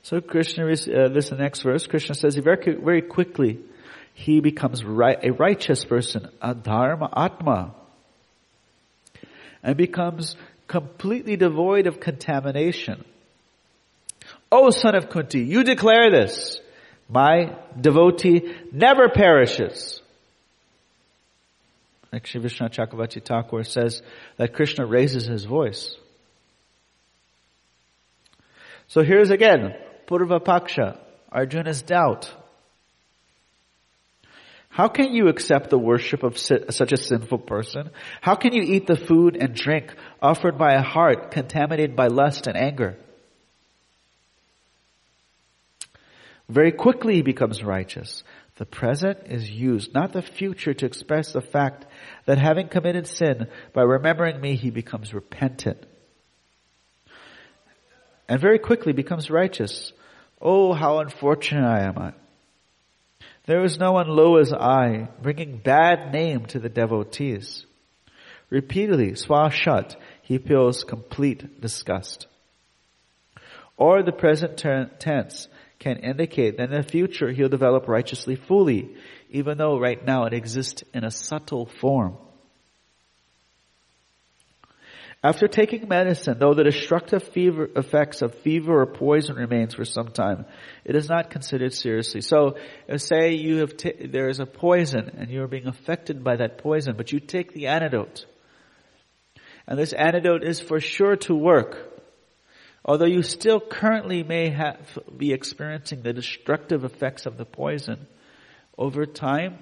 [0.04, 3.60] So Krishna, uh, this next verse, Krishna says very, very quickly,
[4.14, 7.74] he becomes right, a righteous person, a dharma atma
[9.64, 10.36] and becomes
[10.68, 13.04] completely devoid of contamination.
[14.52, 16.60] O son of Kunti, you declare this.
[17.10, 20.02] My devotee never perishes.
[22.24, 24.04] Sri Vishnu Chakravarti Thakur says
[24.38, 25.96] that Krishna raises his voice.
[28.88, 29.76] So here's again,
[30.08, 31.00] Purva Paksha,
[31.32, 32.32] Arjuna's doubt.
[34.74, 37.92] How can you accept the worship of such a sinful person?
[38.22, 42.48] How can you eat the food and drink offered by a heart contaminated by lust
[42.48, 42.98] and anger?
[46.50, 48.24] Very quickly he becomes righteous.
[48.58, 51.86] The present is used, not the future, to express the fact
[52.26, 55.86] that having committed sin, by remembering me, he becomes repentant.
[58.28, 59.94] And very quickly becomes righteous.
[60.42, 62.16] Oh, how unfortunate I am.
[63.46, 67.66] There is no one low as I, bringing bad name to the devotees.
[68.50, 72.28] Repeatedly, swashat, he feels complete disgust.
[73.76, 75.48] Or the present tense
[75.80, 78.96] can indicate that in the future he'll develop righteously fully,
[79.30, 82.16] even though right now it exists in a subtle form.
[85.24, 90.10] After taking medicine, though the destructive fever effects of fever or poison remains for some
[90.10, 90.46] time,
[90.84, 92.20] it is not considered seriously.
[92.20, 92.58] So,
[92.92, 96.36] uh, say you have t- there is a poison and you are being affected by
[96.36, 98.26] that poison, but you take the antidote,
[99.66, 101.90] and this antidote is for sure to work.
[102.84, 108.08] Although you still currently may have, be experiencing the destructive effects of the poison,
[108.78, 109.58] over time,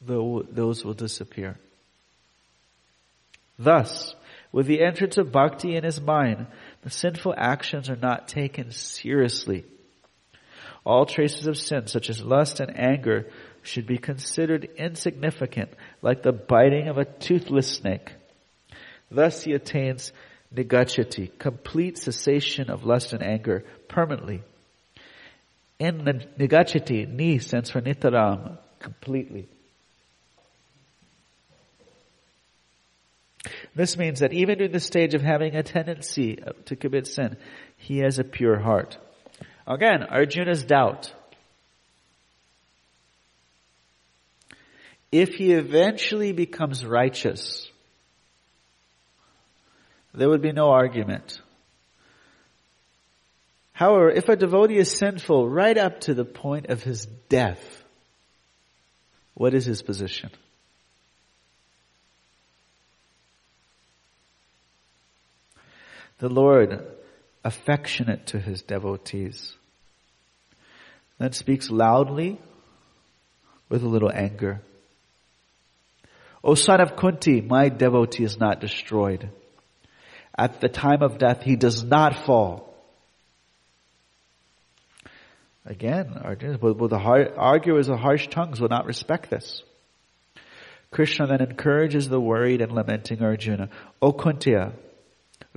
[0.00, 1.58] those will disappear.
[3.56, 4.16] Thus,
[4.54, 6.46] with the entrance of bhakti in his mind,
[6.82, 9.64] the sinful actions are not taken seriously.
[10.86, 13.26] All traces of sin, such as lust and anger,
[13.62, 15.70] should be considered insignificant,
[16.02, 18.12] like the biting of a toothless snake.
[19.10, 20.12] Thus he attains
[20.54, 24.44] nigachati, complete cessation of lust and anger, permanently.
[25.80, 26.02] In
[26.38, 29.48] nigachati, ni stands for nitaram, completely.
[33.74, 37.36] This means that even in the stage of having a tendency to commit sin,
[37.76, 38.96] he has a pure heart.
[39.66, 41.12] Again, Arjuna's doubt.
[45.10, 47.68] If he eventually becomes righteous,
[50.12, 51.40] there would be no argument.
[53.72, 57.82] However, if a devotee is sinful right up to the point of his death,
[59.34, 60.30] what is his position?
[66.18, 66.86] The Lord
[67.44, 69.54] affectionate to his devotees.
[71.18, 72.40] Then speaks loudly
[73.68, 74.60] with a little anger.
[76.42, 79.30] O son of Kunti, my devotee is not destroyed.
[80.36, 82.74] At the time of death, he does not fall.
[85.66, 89.62] Again, Arjuna, but the arguers of harsh tongues will not respect this.
[90.90, 93.70] Krishna then encourages the worried and lamenting Arjuna.
[94.02, 94.72] O Kaunteya,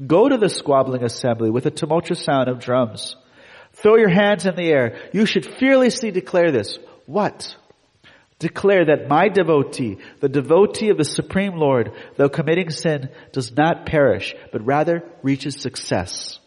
[0.06, 3.16] Go to the squabbling assembly with a tumultuous sound of drums.
[3.74, 5.10] Throw your hands in the air.
[5.12, 6.78] You should fearlessly declare this.
[7.06, 7.56] What?
[8.39, 13.88] Declare that my devotee, the devotee of the Supreme Lord, though committing sin, does not
[13.88, 16.39] perish, but rather reaches success.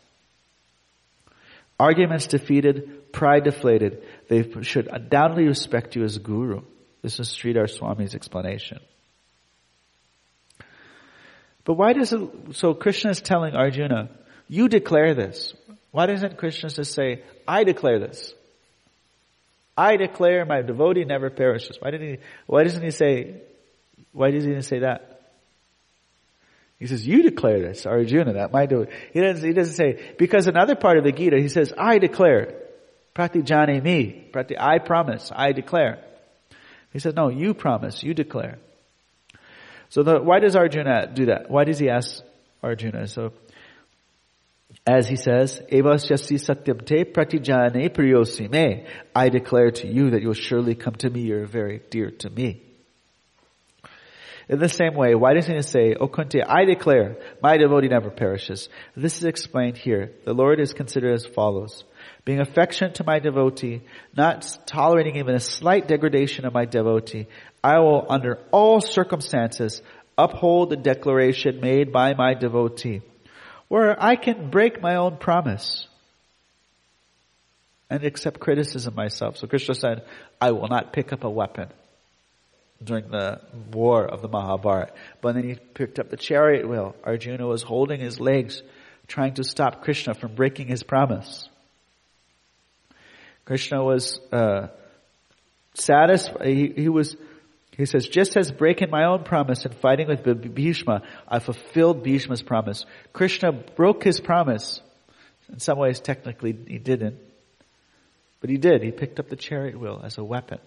[1.81, 6.63] Arguments defeated, pride deflated, they should undoubtedly respect you as guru.
[7.03, 8.79] This is Sridhar Swami's explanation.
[11.65, 12.21] But why does it,
[12.53, 14.09] so Krishna is telling Arjuna,
[14.49, 15.55] you declare this.
[15.91, 18.33] Why doesn't Krishna just say, I declare this?
[19.77, 21.79] I declare my devotee never perishes.
[21.81, 23.41] Why didn't he, why doesn't he say,
[24.13, 25.23] why does he say that?
[26.79, 28.93] He says, you declare this, Arjuna, that my devotee.
[29.13, 32.55] He doesn't, he doesn't say, because another part of the Gita, he says, I declare.
[33.15, 34.29] Pratijane me.
[34.33, 35.31] Prati, I promise.
[35.35, 36.03] I declare.
[36.93, 38.03] He says, no, you promise.
[38.03, 38.59] You declare.
[39.91, 41.51] So the, why does Arjuna do that?
[41.51, 42.23] Why does he ask
[42.63, 43.09] Arjuna?
[43.09, 43.33] So,
[44.87, 48.87] as he says, Evasyasi satyam te pratijane priyosi.
[49.15, 51.23] I declare to you that you'll surely come to me.
[51.23, 52.63] You're very dear to me.
[54.49, 58.11] In the same way, why doesn't he say, O Kunti, I declare, my devotee never
[58.11, 58.69] perishes.
[58.97, 60.11] This is explained here.
[60.25, 61.85] The Lord is considered as follows.
[62.25, 63.83] Being affectionate to my devotee,
[64.17, 67.29] not tolerating even a slight degradation of my devotee,
[67.63, 69.83] I will under all circumstances
[70.17, 73.03] uphold the declaration made by my devotee,
[73.69, 75.87] where I can break my own promise
[77.89, 79.37] and accept criticism myself.
[79.37, 80.05] So Krishna said,
[80.41, 81.69] I will not pick up a weapon
[82.83, 83.41] during the
[83.73, 84.93] war of the Mahabharata.
[85.21, 86.95] But then he picked up the chariot wheel.
[87.05, 88.63] Arjuna was holding his legs,
[89.07, 91.49] trying to stop Krishna from breaking his promise.
[93.45, 94.69] Krishna was uh,
[95.75, 96.47] satisfied.
[96.47, 97.17] He, he was
[97.81, 102.43] he says, just as breaking my own promise and fighting with Bhishma, I fulfilled Bhishma's
[102.43, 102.85] promise.
[103.13, 104.81] Krishna broke his promise.
[105.53, 107.19] In some ways, technically, he didn't.
[108.41, 108.83] But he did.
[108.83, 110.59] He picked up the chariot wheel as a weapon.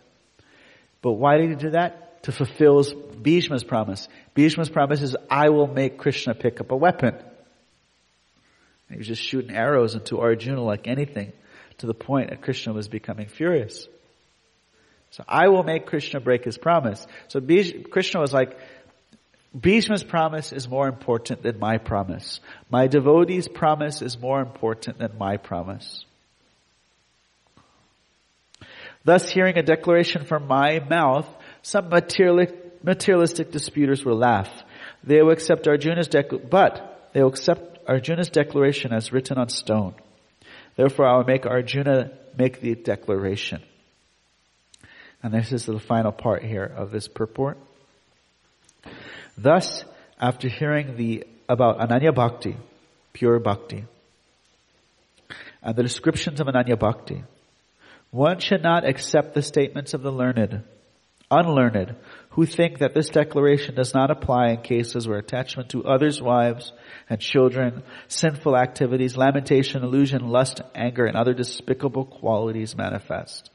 [1.01, 2.23] But why did he do that?
[2.23, 2.83] To fulfill
[3.21, 4.07] Bhishma's promise.
[4.33, 7.15] Bhishma's promise is, I will make Krishna pick up a weapon.
[8.89, 11.33] he was just shooting arrows into Arjuna like anything
[11.79, 13.87] to the point that Krishna was becoming furious.
[15.13, 17.05] So I will make Krishna break his promise.
[17.27, 17.39] So
[17.91, 18.57] Krishna was like,
[19.55, 22.39] Bhishma's promise is more important than my promise.
[22.71, 26.03] My devotee's promise is more important than my promise.
[29.05, 31.27] Thus, hearing a declaration from my mouth,
[31.61, 34.49] some materialistic disputers will laugh.
[35.03, 39.93] They will accept Arjuna's dec- but they will accept Arjuna's declaration as written on stone.
[40.75, 43.61] Therefore, I will make Arjuna make the declaration.
[45.23, 47.57] And this is the final part here of this purport.
[49.37, 49.85] Thus,
[50.19, 52.57] after hearing the about Ananya Bhakti,
[53.13, 53.85] pure bhakti,
[55.61, 57.23] and the descriptions of Ananya Bhakti,
[58.11, 60.63] one should not accept the statements of the learned,
[61.31, 61.95] unlearned,
[62.31, 66.73] who think that this declaration does not apply in cases where attachment to others' wives
[67.09, 73.49] and children, sinful activities, lamentation, illusion, lust, anger, and other despicable qualities manifest.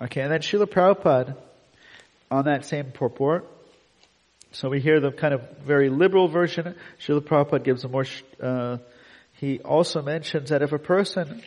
[0.00, 1.36] Okay, and then Srila Prabhupada,
[2.30, 3.46] on that same purport,
[4.52, 6.74] so we hear the kind of very liberal version.
[7.00, 8.04] Srila Prabhupada gives a more,
[8.40, 8.78] uh,
[9.34, 11.42] he also mentions that if a person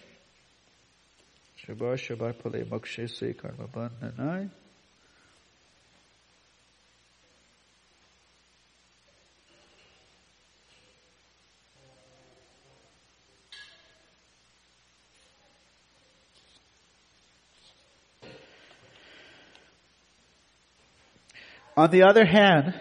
[21.78, 22.74] On the other hand,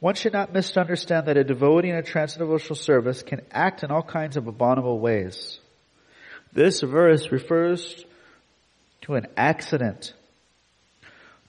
[0.00, 4.02] One should not misunderstand that a devotee in a transcendental service can act in all
[4.02, 5.60] kinds of abominable ways.
[6.54, 8.04] This verse refers
[9.02, 10.14] to an accident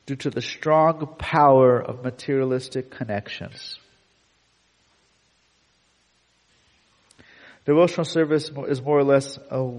[0.06, 3.80] due to the strong power of materialistic connections.
[7.66, 9.72] Devotional service is more or less a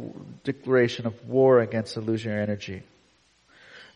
[0.45, 2.84] declaration of war against illusionary energy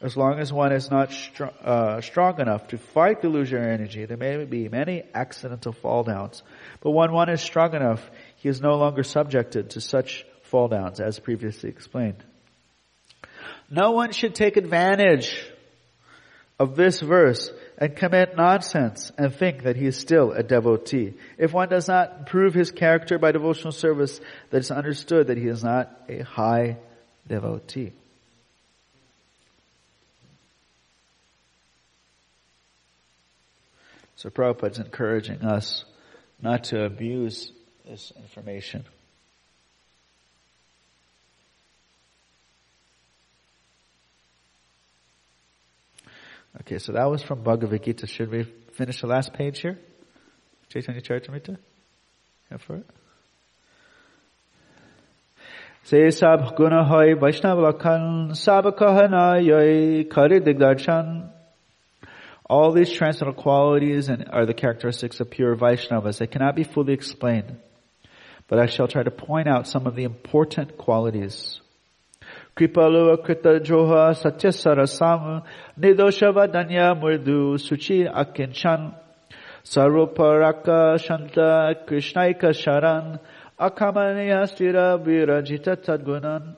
[0.01, 4.05] as long as one is not str- uh, strong enough to fight the illusionary energy,
[4.05, 6.43] there may be many accidental fall downs.
[6.81, 11.01] But when one is strong enough, he is no longer subjected to such fall downs,
[11.01, 12.23] as previously explained.
[13.71, 15.35] No one should take advantage
[16.59, 21.15] of this verse and commit nonsense and think that he is still a devotee.
[21.39, 24.21] If one does not prove his character by devotional service,
[24.51, 26.77] that is understood that he is not a high
[27.27, 27.93] devotee.
[34.17, 35.85] So Prabhupada's encouraging us
[36.41, 37.53] not to abuse
[37.87, 38.85] this information.
[46.63, 48.07] Okay, so that was from Bhagavad Gita.
[48.07, 49.79] Should we finish the last page here?
[50.71, 51.59] Chaitanya Charitamrita?
[52.51, 52.87] Yeah, for it?
[55.85, 61.31] Se sab guna hoy Vaishnav lakhan sab kahana yoy kari digdarshan
[62.49, 66.19] all these transcendental qualities and are the characteristics of pure Vaishnavas.
[66.19, 67.57] They cannot be fully explained,
[68.47, 71.61] but I shall try to point out some of the important qualities.
[72.57, 74.51] Kripalu Krita Joha Satya
[75.79, 78.95] Nidoshava Danya Murdu Suchi Akinchan
[79.65, 83.21] Saruparaka Shanta Krishnaika Sharan
[83.61, 86.57] Akamaniya Stira Virajita Tadgunan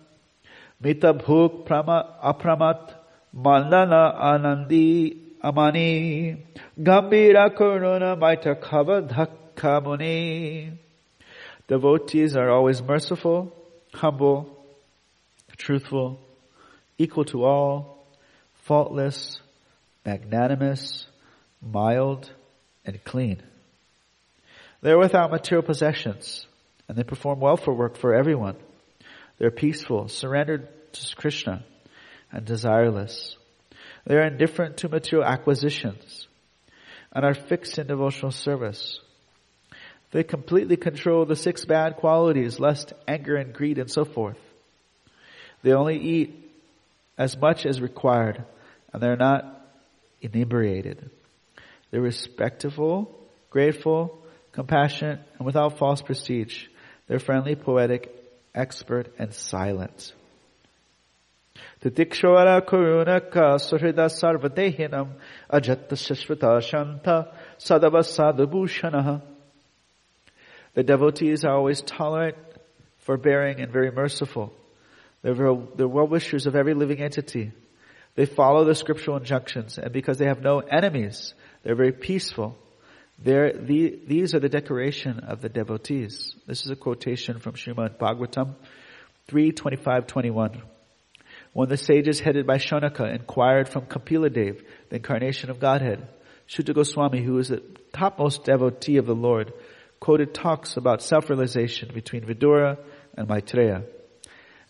[0.81, 2.95] Mita Bhuk Apramat
[3.35, 6.45] Mandana Anandi amani
[6.79, 9.03] gambira karuna maita kava.
[11.67, 13.53] Devotees are always merciful,
[13.93, 14.57] humble,
[15.57, 16.21] truthful,
[16.97, 18.07] equal to all,
[18.65, 19.41] faultless,
[20.07, 21.07] magnanimous,
[21.61, 22.31] mild,
[22.85, 23.43] and clean.
[24.81, 26.47] They are without material possessions,
[26.89, 28.57] and they perform welfare work for everyone.
[29.39, 31.65] They're peaceful, surrendered to Krishna,
[32.31, 33.35] and desireless.
[34.09, 36.27] They are indifferent to material acquisitions
[37.13, 39.01] and are fixed in devotional service.
[40.13, 44.39] They completely control the six bad qualities, lust, anger, and greed, and so forth.
[45.63, 46.51] They only eat
[47.19, 48.43] as much as required,
[48.95, 49.45] and they're not
[50.23, 51.11] inebriated.
[51.91, 53.15] They're respectful,
[53.51, 56.65] grateful, compassionate, and without false prestige.
[57.09, 58.11] They're friendly, poetic,
[58.55, 60.15] expert, and silent.
[64.09, 65.13] Sarvadehinam
[68.71, 69.23] shanta.
[70.75, 72.37] The devotees are always tolerant,
[72.99, 74.53] forbearing, and very merciful.
[75.23, 77.53] They're, they're well-wishers of every living entity.
[78.15, 82.57] They follow the scriptural injunctions, and because they have no enemies, they're very peaceful.
[83.21, 86.35] They're, the, these are the decoration of the devotees.
[86.47, 88.55] This is a quotation from Srimad Bhagavatam
[89.29, 90.61] 3.25.21.
[91.59, 96.07] When the sages headed by Shaunaka inquired from Kapila Dev, the incarnation of Godhead,
[96.47, 97.61] Suta Goswami, who was the
[97.93, 99.53] topmost devotee of the Lord,
[99.99, 102.79] quoted talks about self-realization between Vidura
[103.17, 103.83] and Maitreya,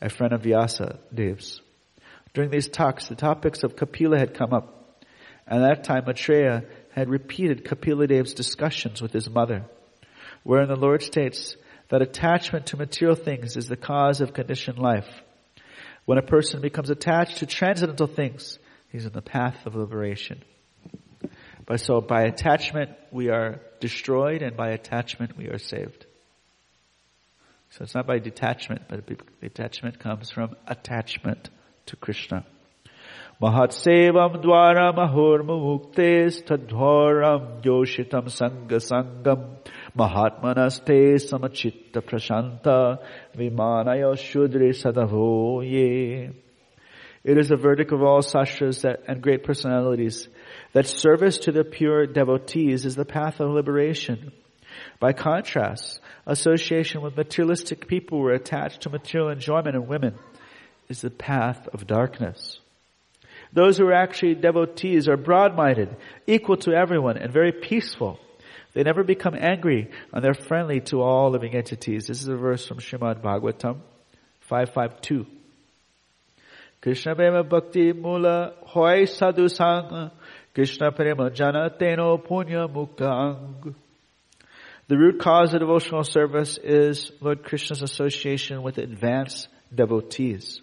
[0.00, 1.60] a friend of Vyasa Dev's.
[2.32, 5.04] During these talks, the topics of Kapila had come up,
[5.46, 9.66] And at that time Maitreya had repeated Kapila discussions with his mother,
[10.42, 11.54] wherein the Lord states
[11.90, 15.06] that attachment to material things is the cause of conditioned life.
[16.08, 20.42] When a person becomes attached to transcendental things, he's in the path of liberation.
[21.66, 26.06] But so by attachment we are destroyed and by attachment we are saved.
[27.72, 29.04] So it's not by detachment, but
[29.42, 31.50] detachment comes from attachment
[31.84, 32.46] to Krishna.
[33.40, 33.84] Muktes
[36.42, 39.56] tadhoram yoshitam sangha sangam
[39.96, 42.98] mahatmanaste samachitta prashanta
[43.36, 46.34] vimanaya shudri sadavoye.
[47.22, 50.26] It is a verdict of all sastras and great personalities
[50.72, 54.32] that service to the pure devotees is the path of liberation.
[54.98, 60.18] By contrast, association with materialistic people who are attached to material enjoyment and women
[60.88, 62.58] is the path of darkness.
[63.52, 65.96] Those who are actually devotees are broad-minded,
[66.26, 68.18] equal to everyone, and very peaceful.
[68.74, 72.06] They never become angry, and they're friendly to all living entities.
[72.06, 73.80] This is a verse from Srimad Bhagavatam
[74.40, 75.26] 552.
[76.80, 80.10] Krishna Prema Bhakti Mula Hoy Sadhu Sang
[80.54, 83.74] Krishna Prema Jana Teno Punya Mukang
[84.88, 90.62] the root cause of devotional service is Lord Krishna's association with advanced devotees.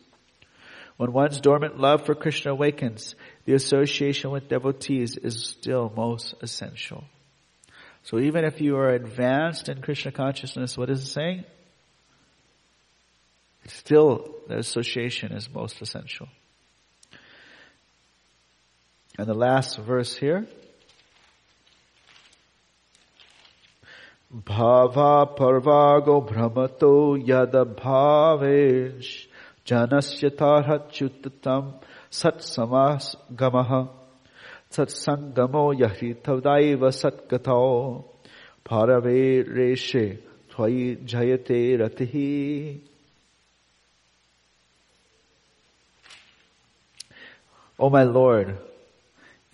[0.97, 3.15] When one's dormant love for Krishna awakens,
[3.45, 7.03] the association with devotees is still most essential.
[8.03, 11.43] So even if you are advanced in Krishna consciousness, what is it saying?
[13.67, 16.29] Still, the association is most essential.
[19.17, 20.45] And the last verse here.
[24.33, 29.24] Bhava parvago brahmato yada bhavesh
[29.68, 31.72] जनस्य तारच्युतम
[32.20, 33.72] सत्समागमः
[34.76, 37.62] सत्संगमो यहि तदैव सत्कथो
[38.70, 39.24] भरवे
[39.56, 40.06] रेशे
[40.52, 42.14] त्वयि जयते रतिः
[47.82, 48.58] O my Lord,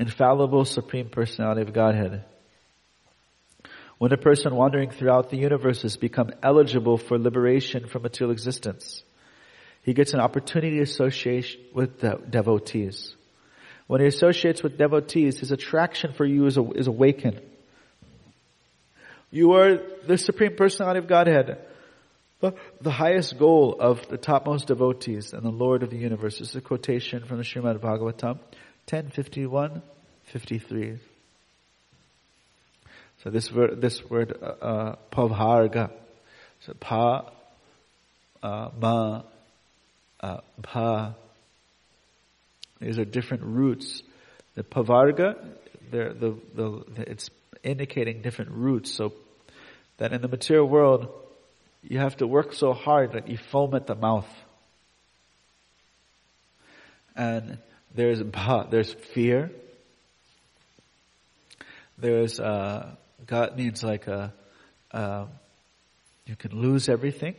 [0.01, 2.25] infallible Supreme Personality of Godhead,
[3.99, 9.05] when a person wandering throughout the universe has become eligible for liberation from material existence,
[9.84, 13.16] he gets an opportunity to associate with the devotees.
[13.88, 17.42] When he associates with devotees, his attraction for you is, is awakened.
[19.32, 21.58] You are the Supreme Personality of Godhead,
[22.42, 26.40] the, the highest goal of the topmost devotees and the Lord of the universe.
[26.40, 28.40] This is a quotation from the Srimad Bhagavatam,
[28.90, 29.82] 1051,
[30.26, 31.00] 53.
[33.24, 35.92] So this word, this word, uh, uh pavarga.
[36.66, 37.30] So pa,
[38.42, 39.22] uh, ma,
[40.22, 41.14] uh, bha.
[42.80, 44.02] These are different roots.
[44.56, 45.36] The pavarga,
[45.92, 47.30] the, the, it's
[47.64, 48.92] indicating different roots.
[48.92, 49.14] So
[49.98, 51.08] that in the material world,
[51.84, 54.28] you have to work so hard that you foam at the mouth.
[57.16, 57.58] And
[57.94, 59.52] there's bha, there's fear.
[61.98, 62.96] There's uh,
[63.28, 64.34] God means like a,
[64.92, 65.26] uh,
[66.26, 67.36] you can lose everything.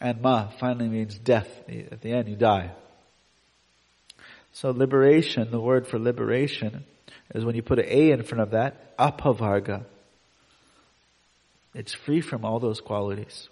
[0.00, 1.48] And ma finally means death.
[1.68, 2.72] At the end you die.
[4.52, 6.84] So liberation, the word for liberation,
[7.34, 9.84] is when you put an A in front of that, apavarga.
[11.74, 13.48] It's free from all those qualities.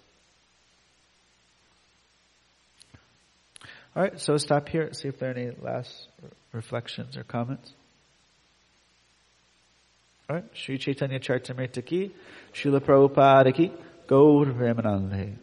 [3.95, 6.07] Alright, so stop here, see if there are any last
[6.51, 7.71] reflections or comments.
[10.27, 10.43] Right?
[10.53, 12.11] Sri Chaitanya Charitamrita ki,
[12.53, 13.71] Srila Prabhupada ki,
[14.07, 15.35] Gaur Premanande.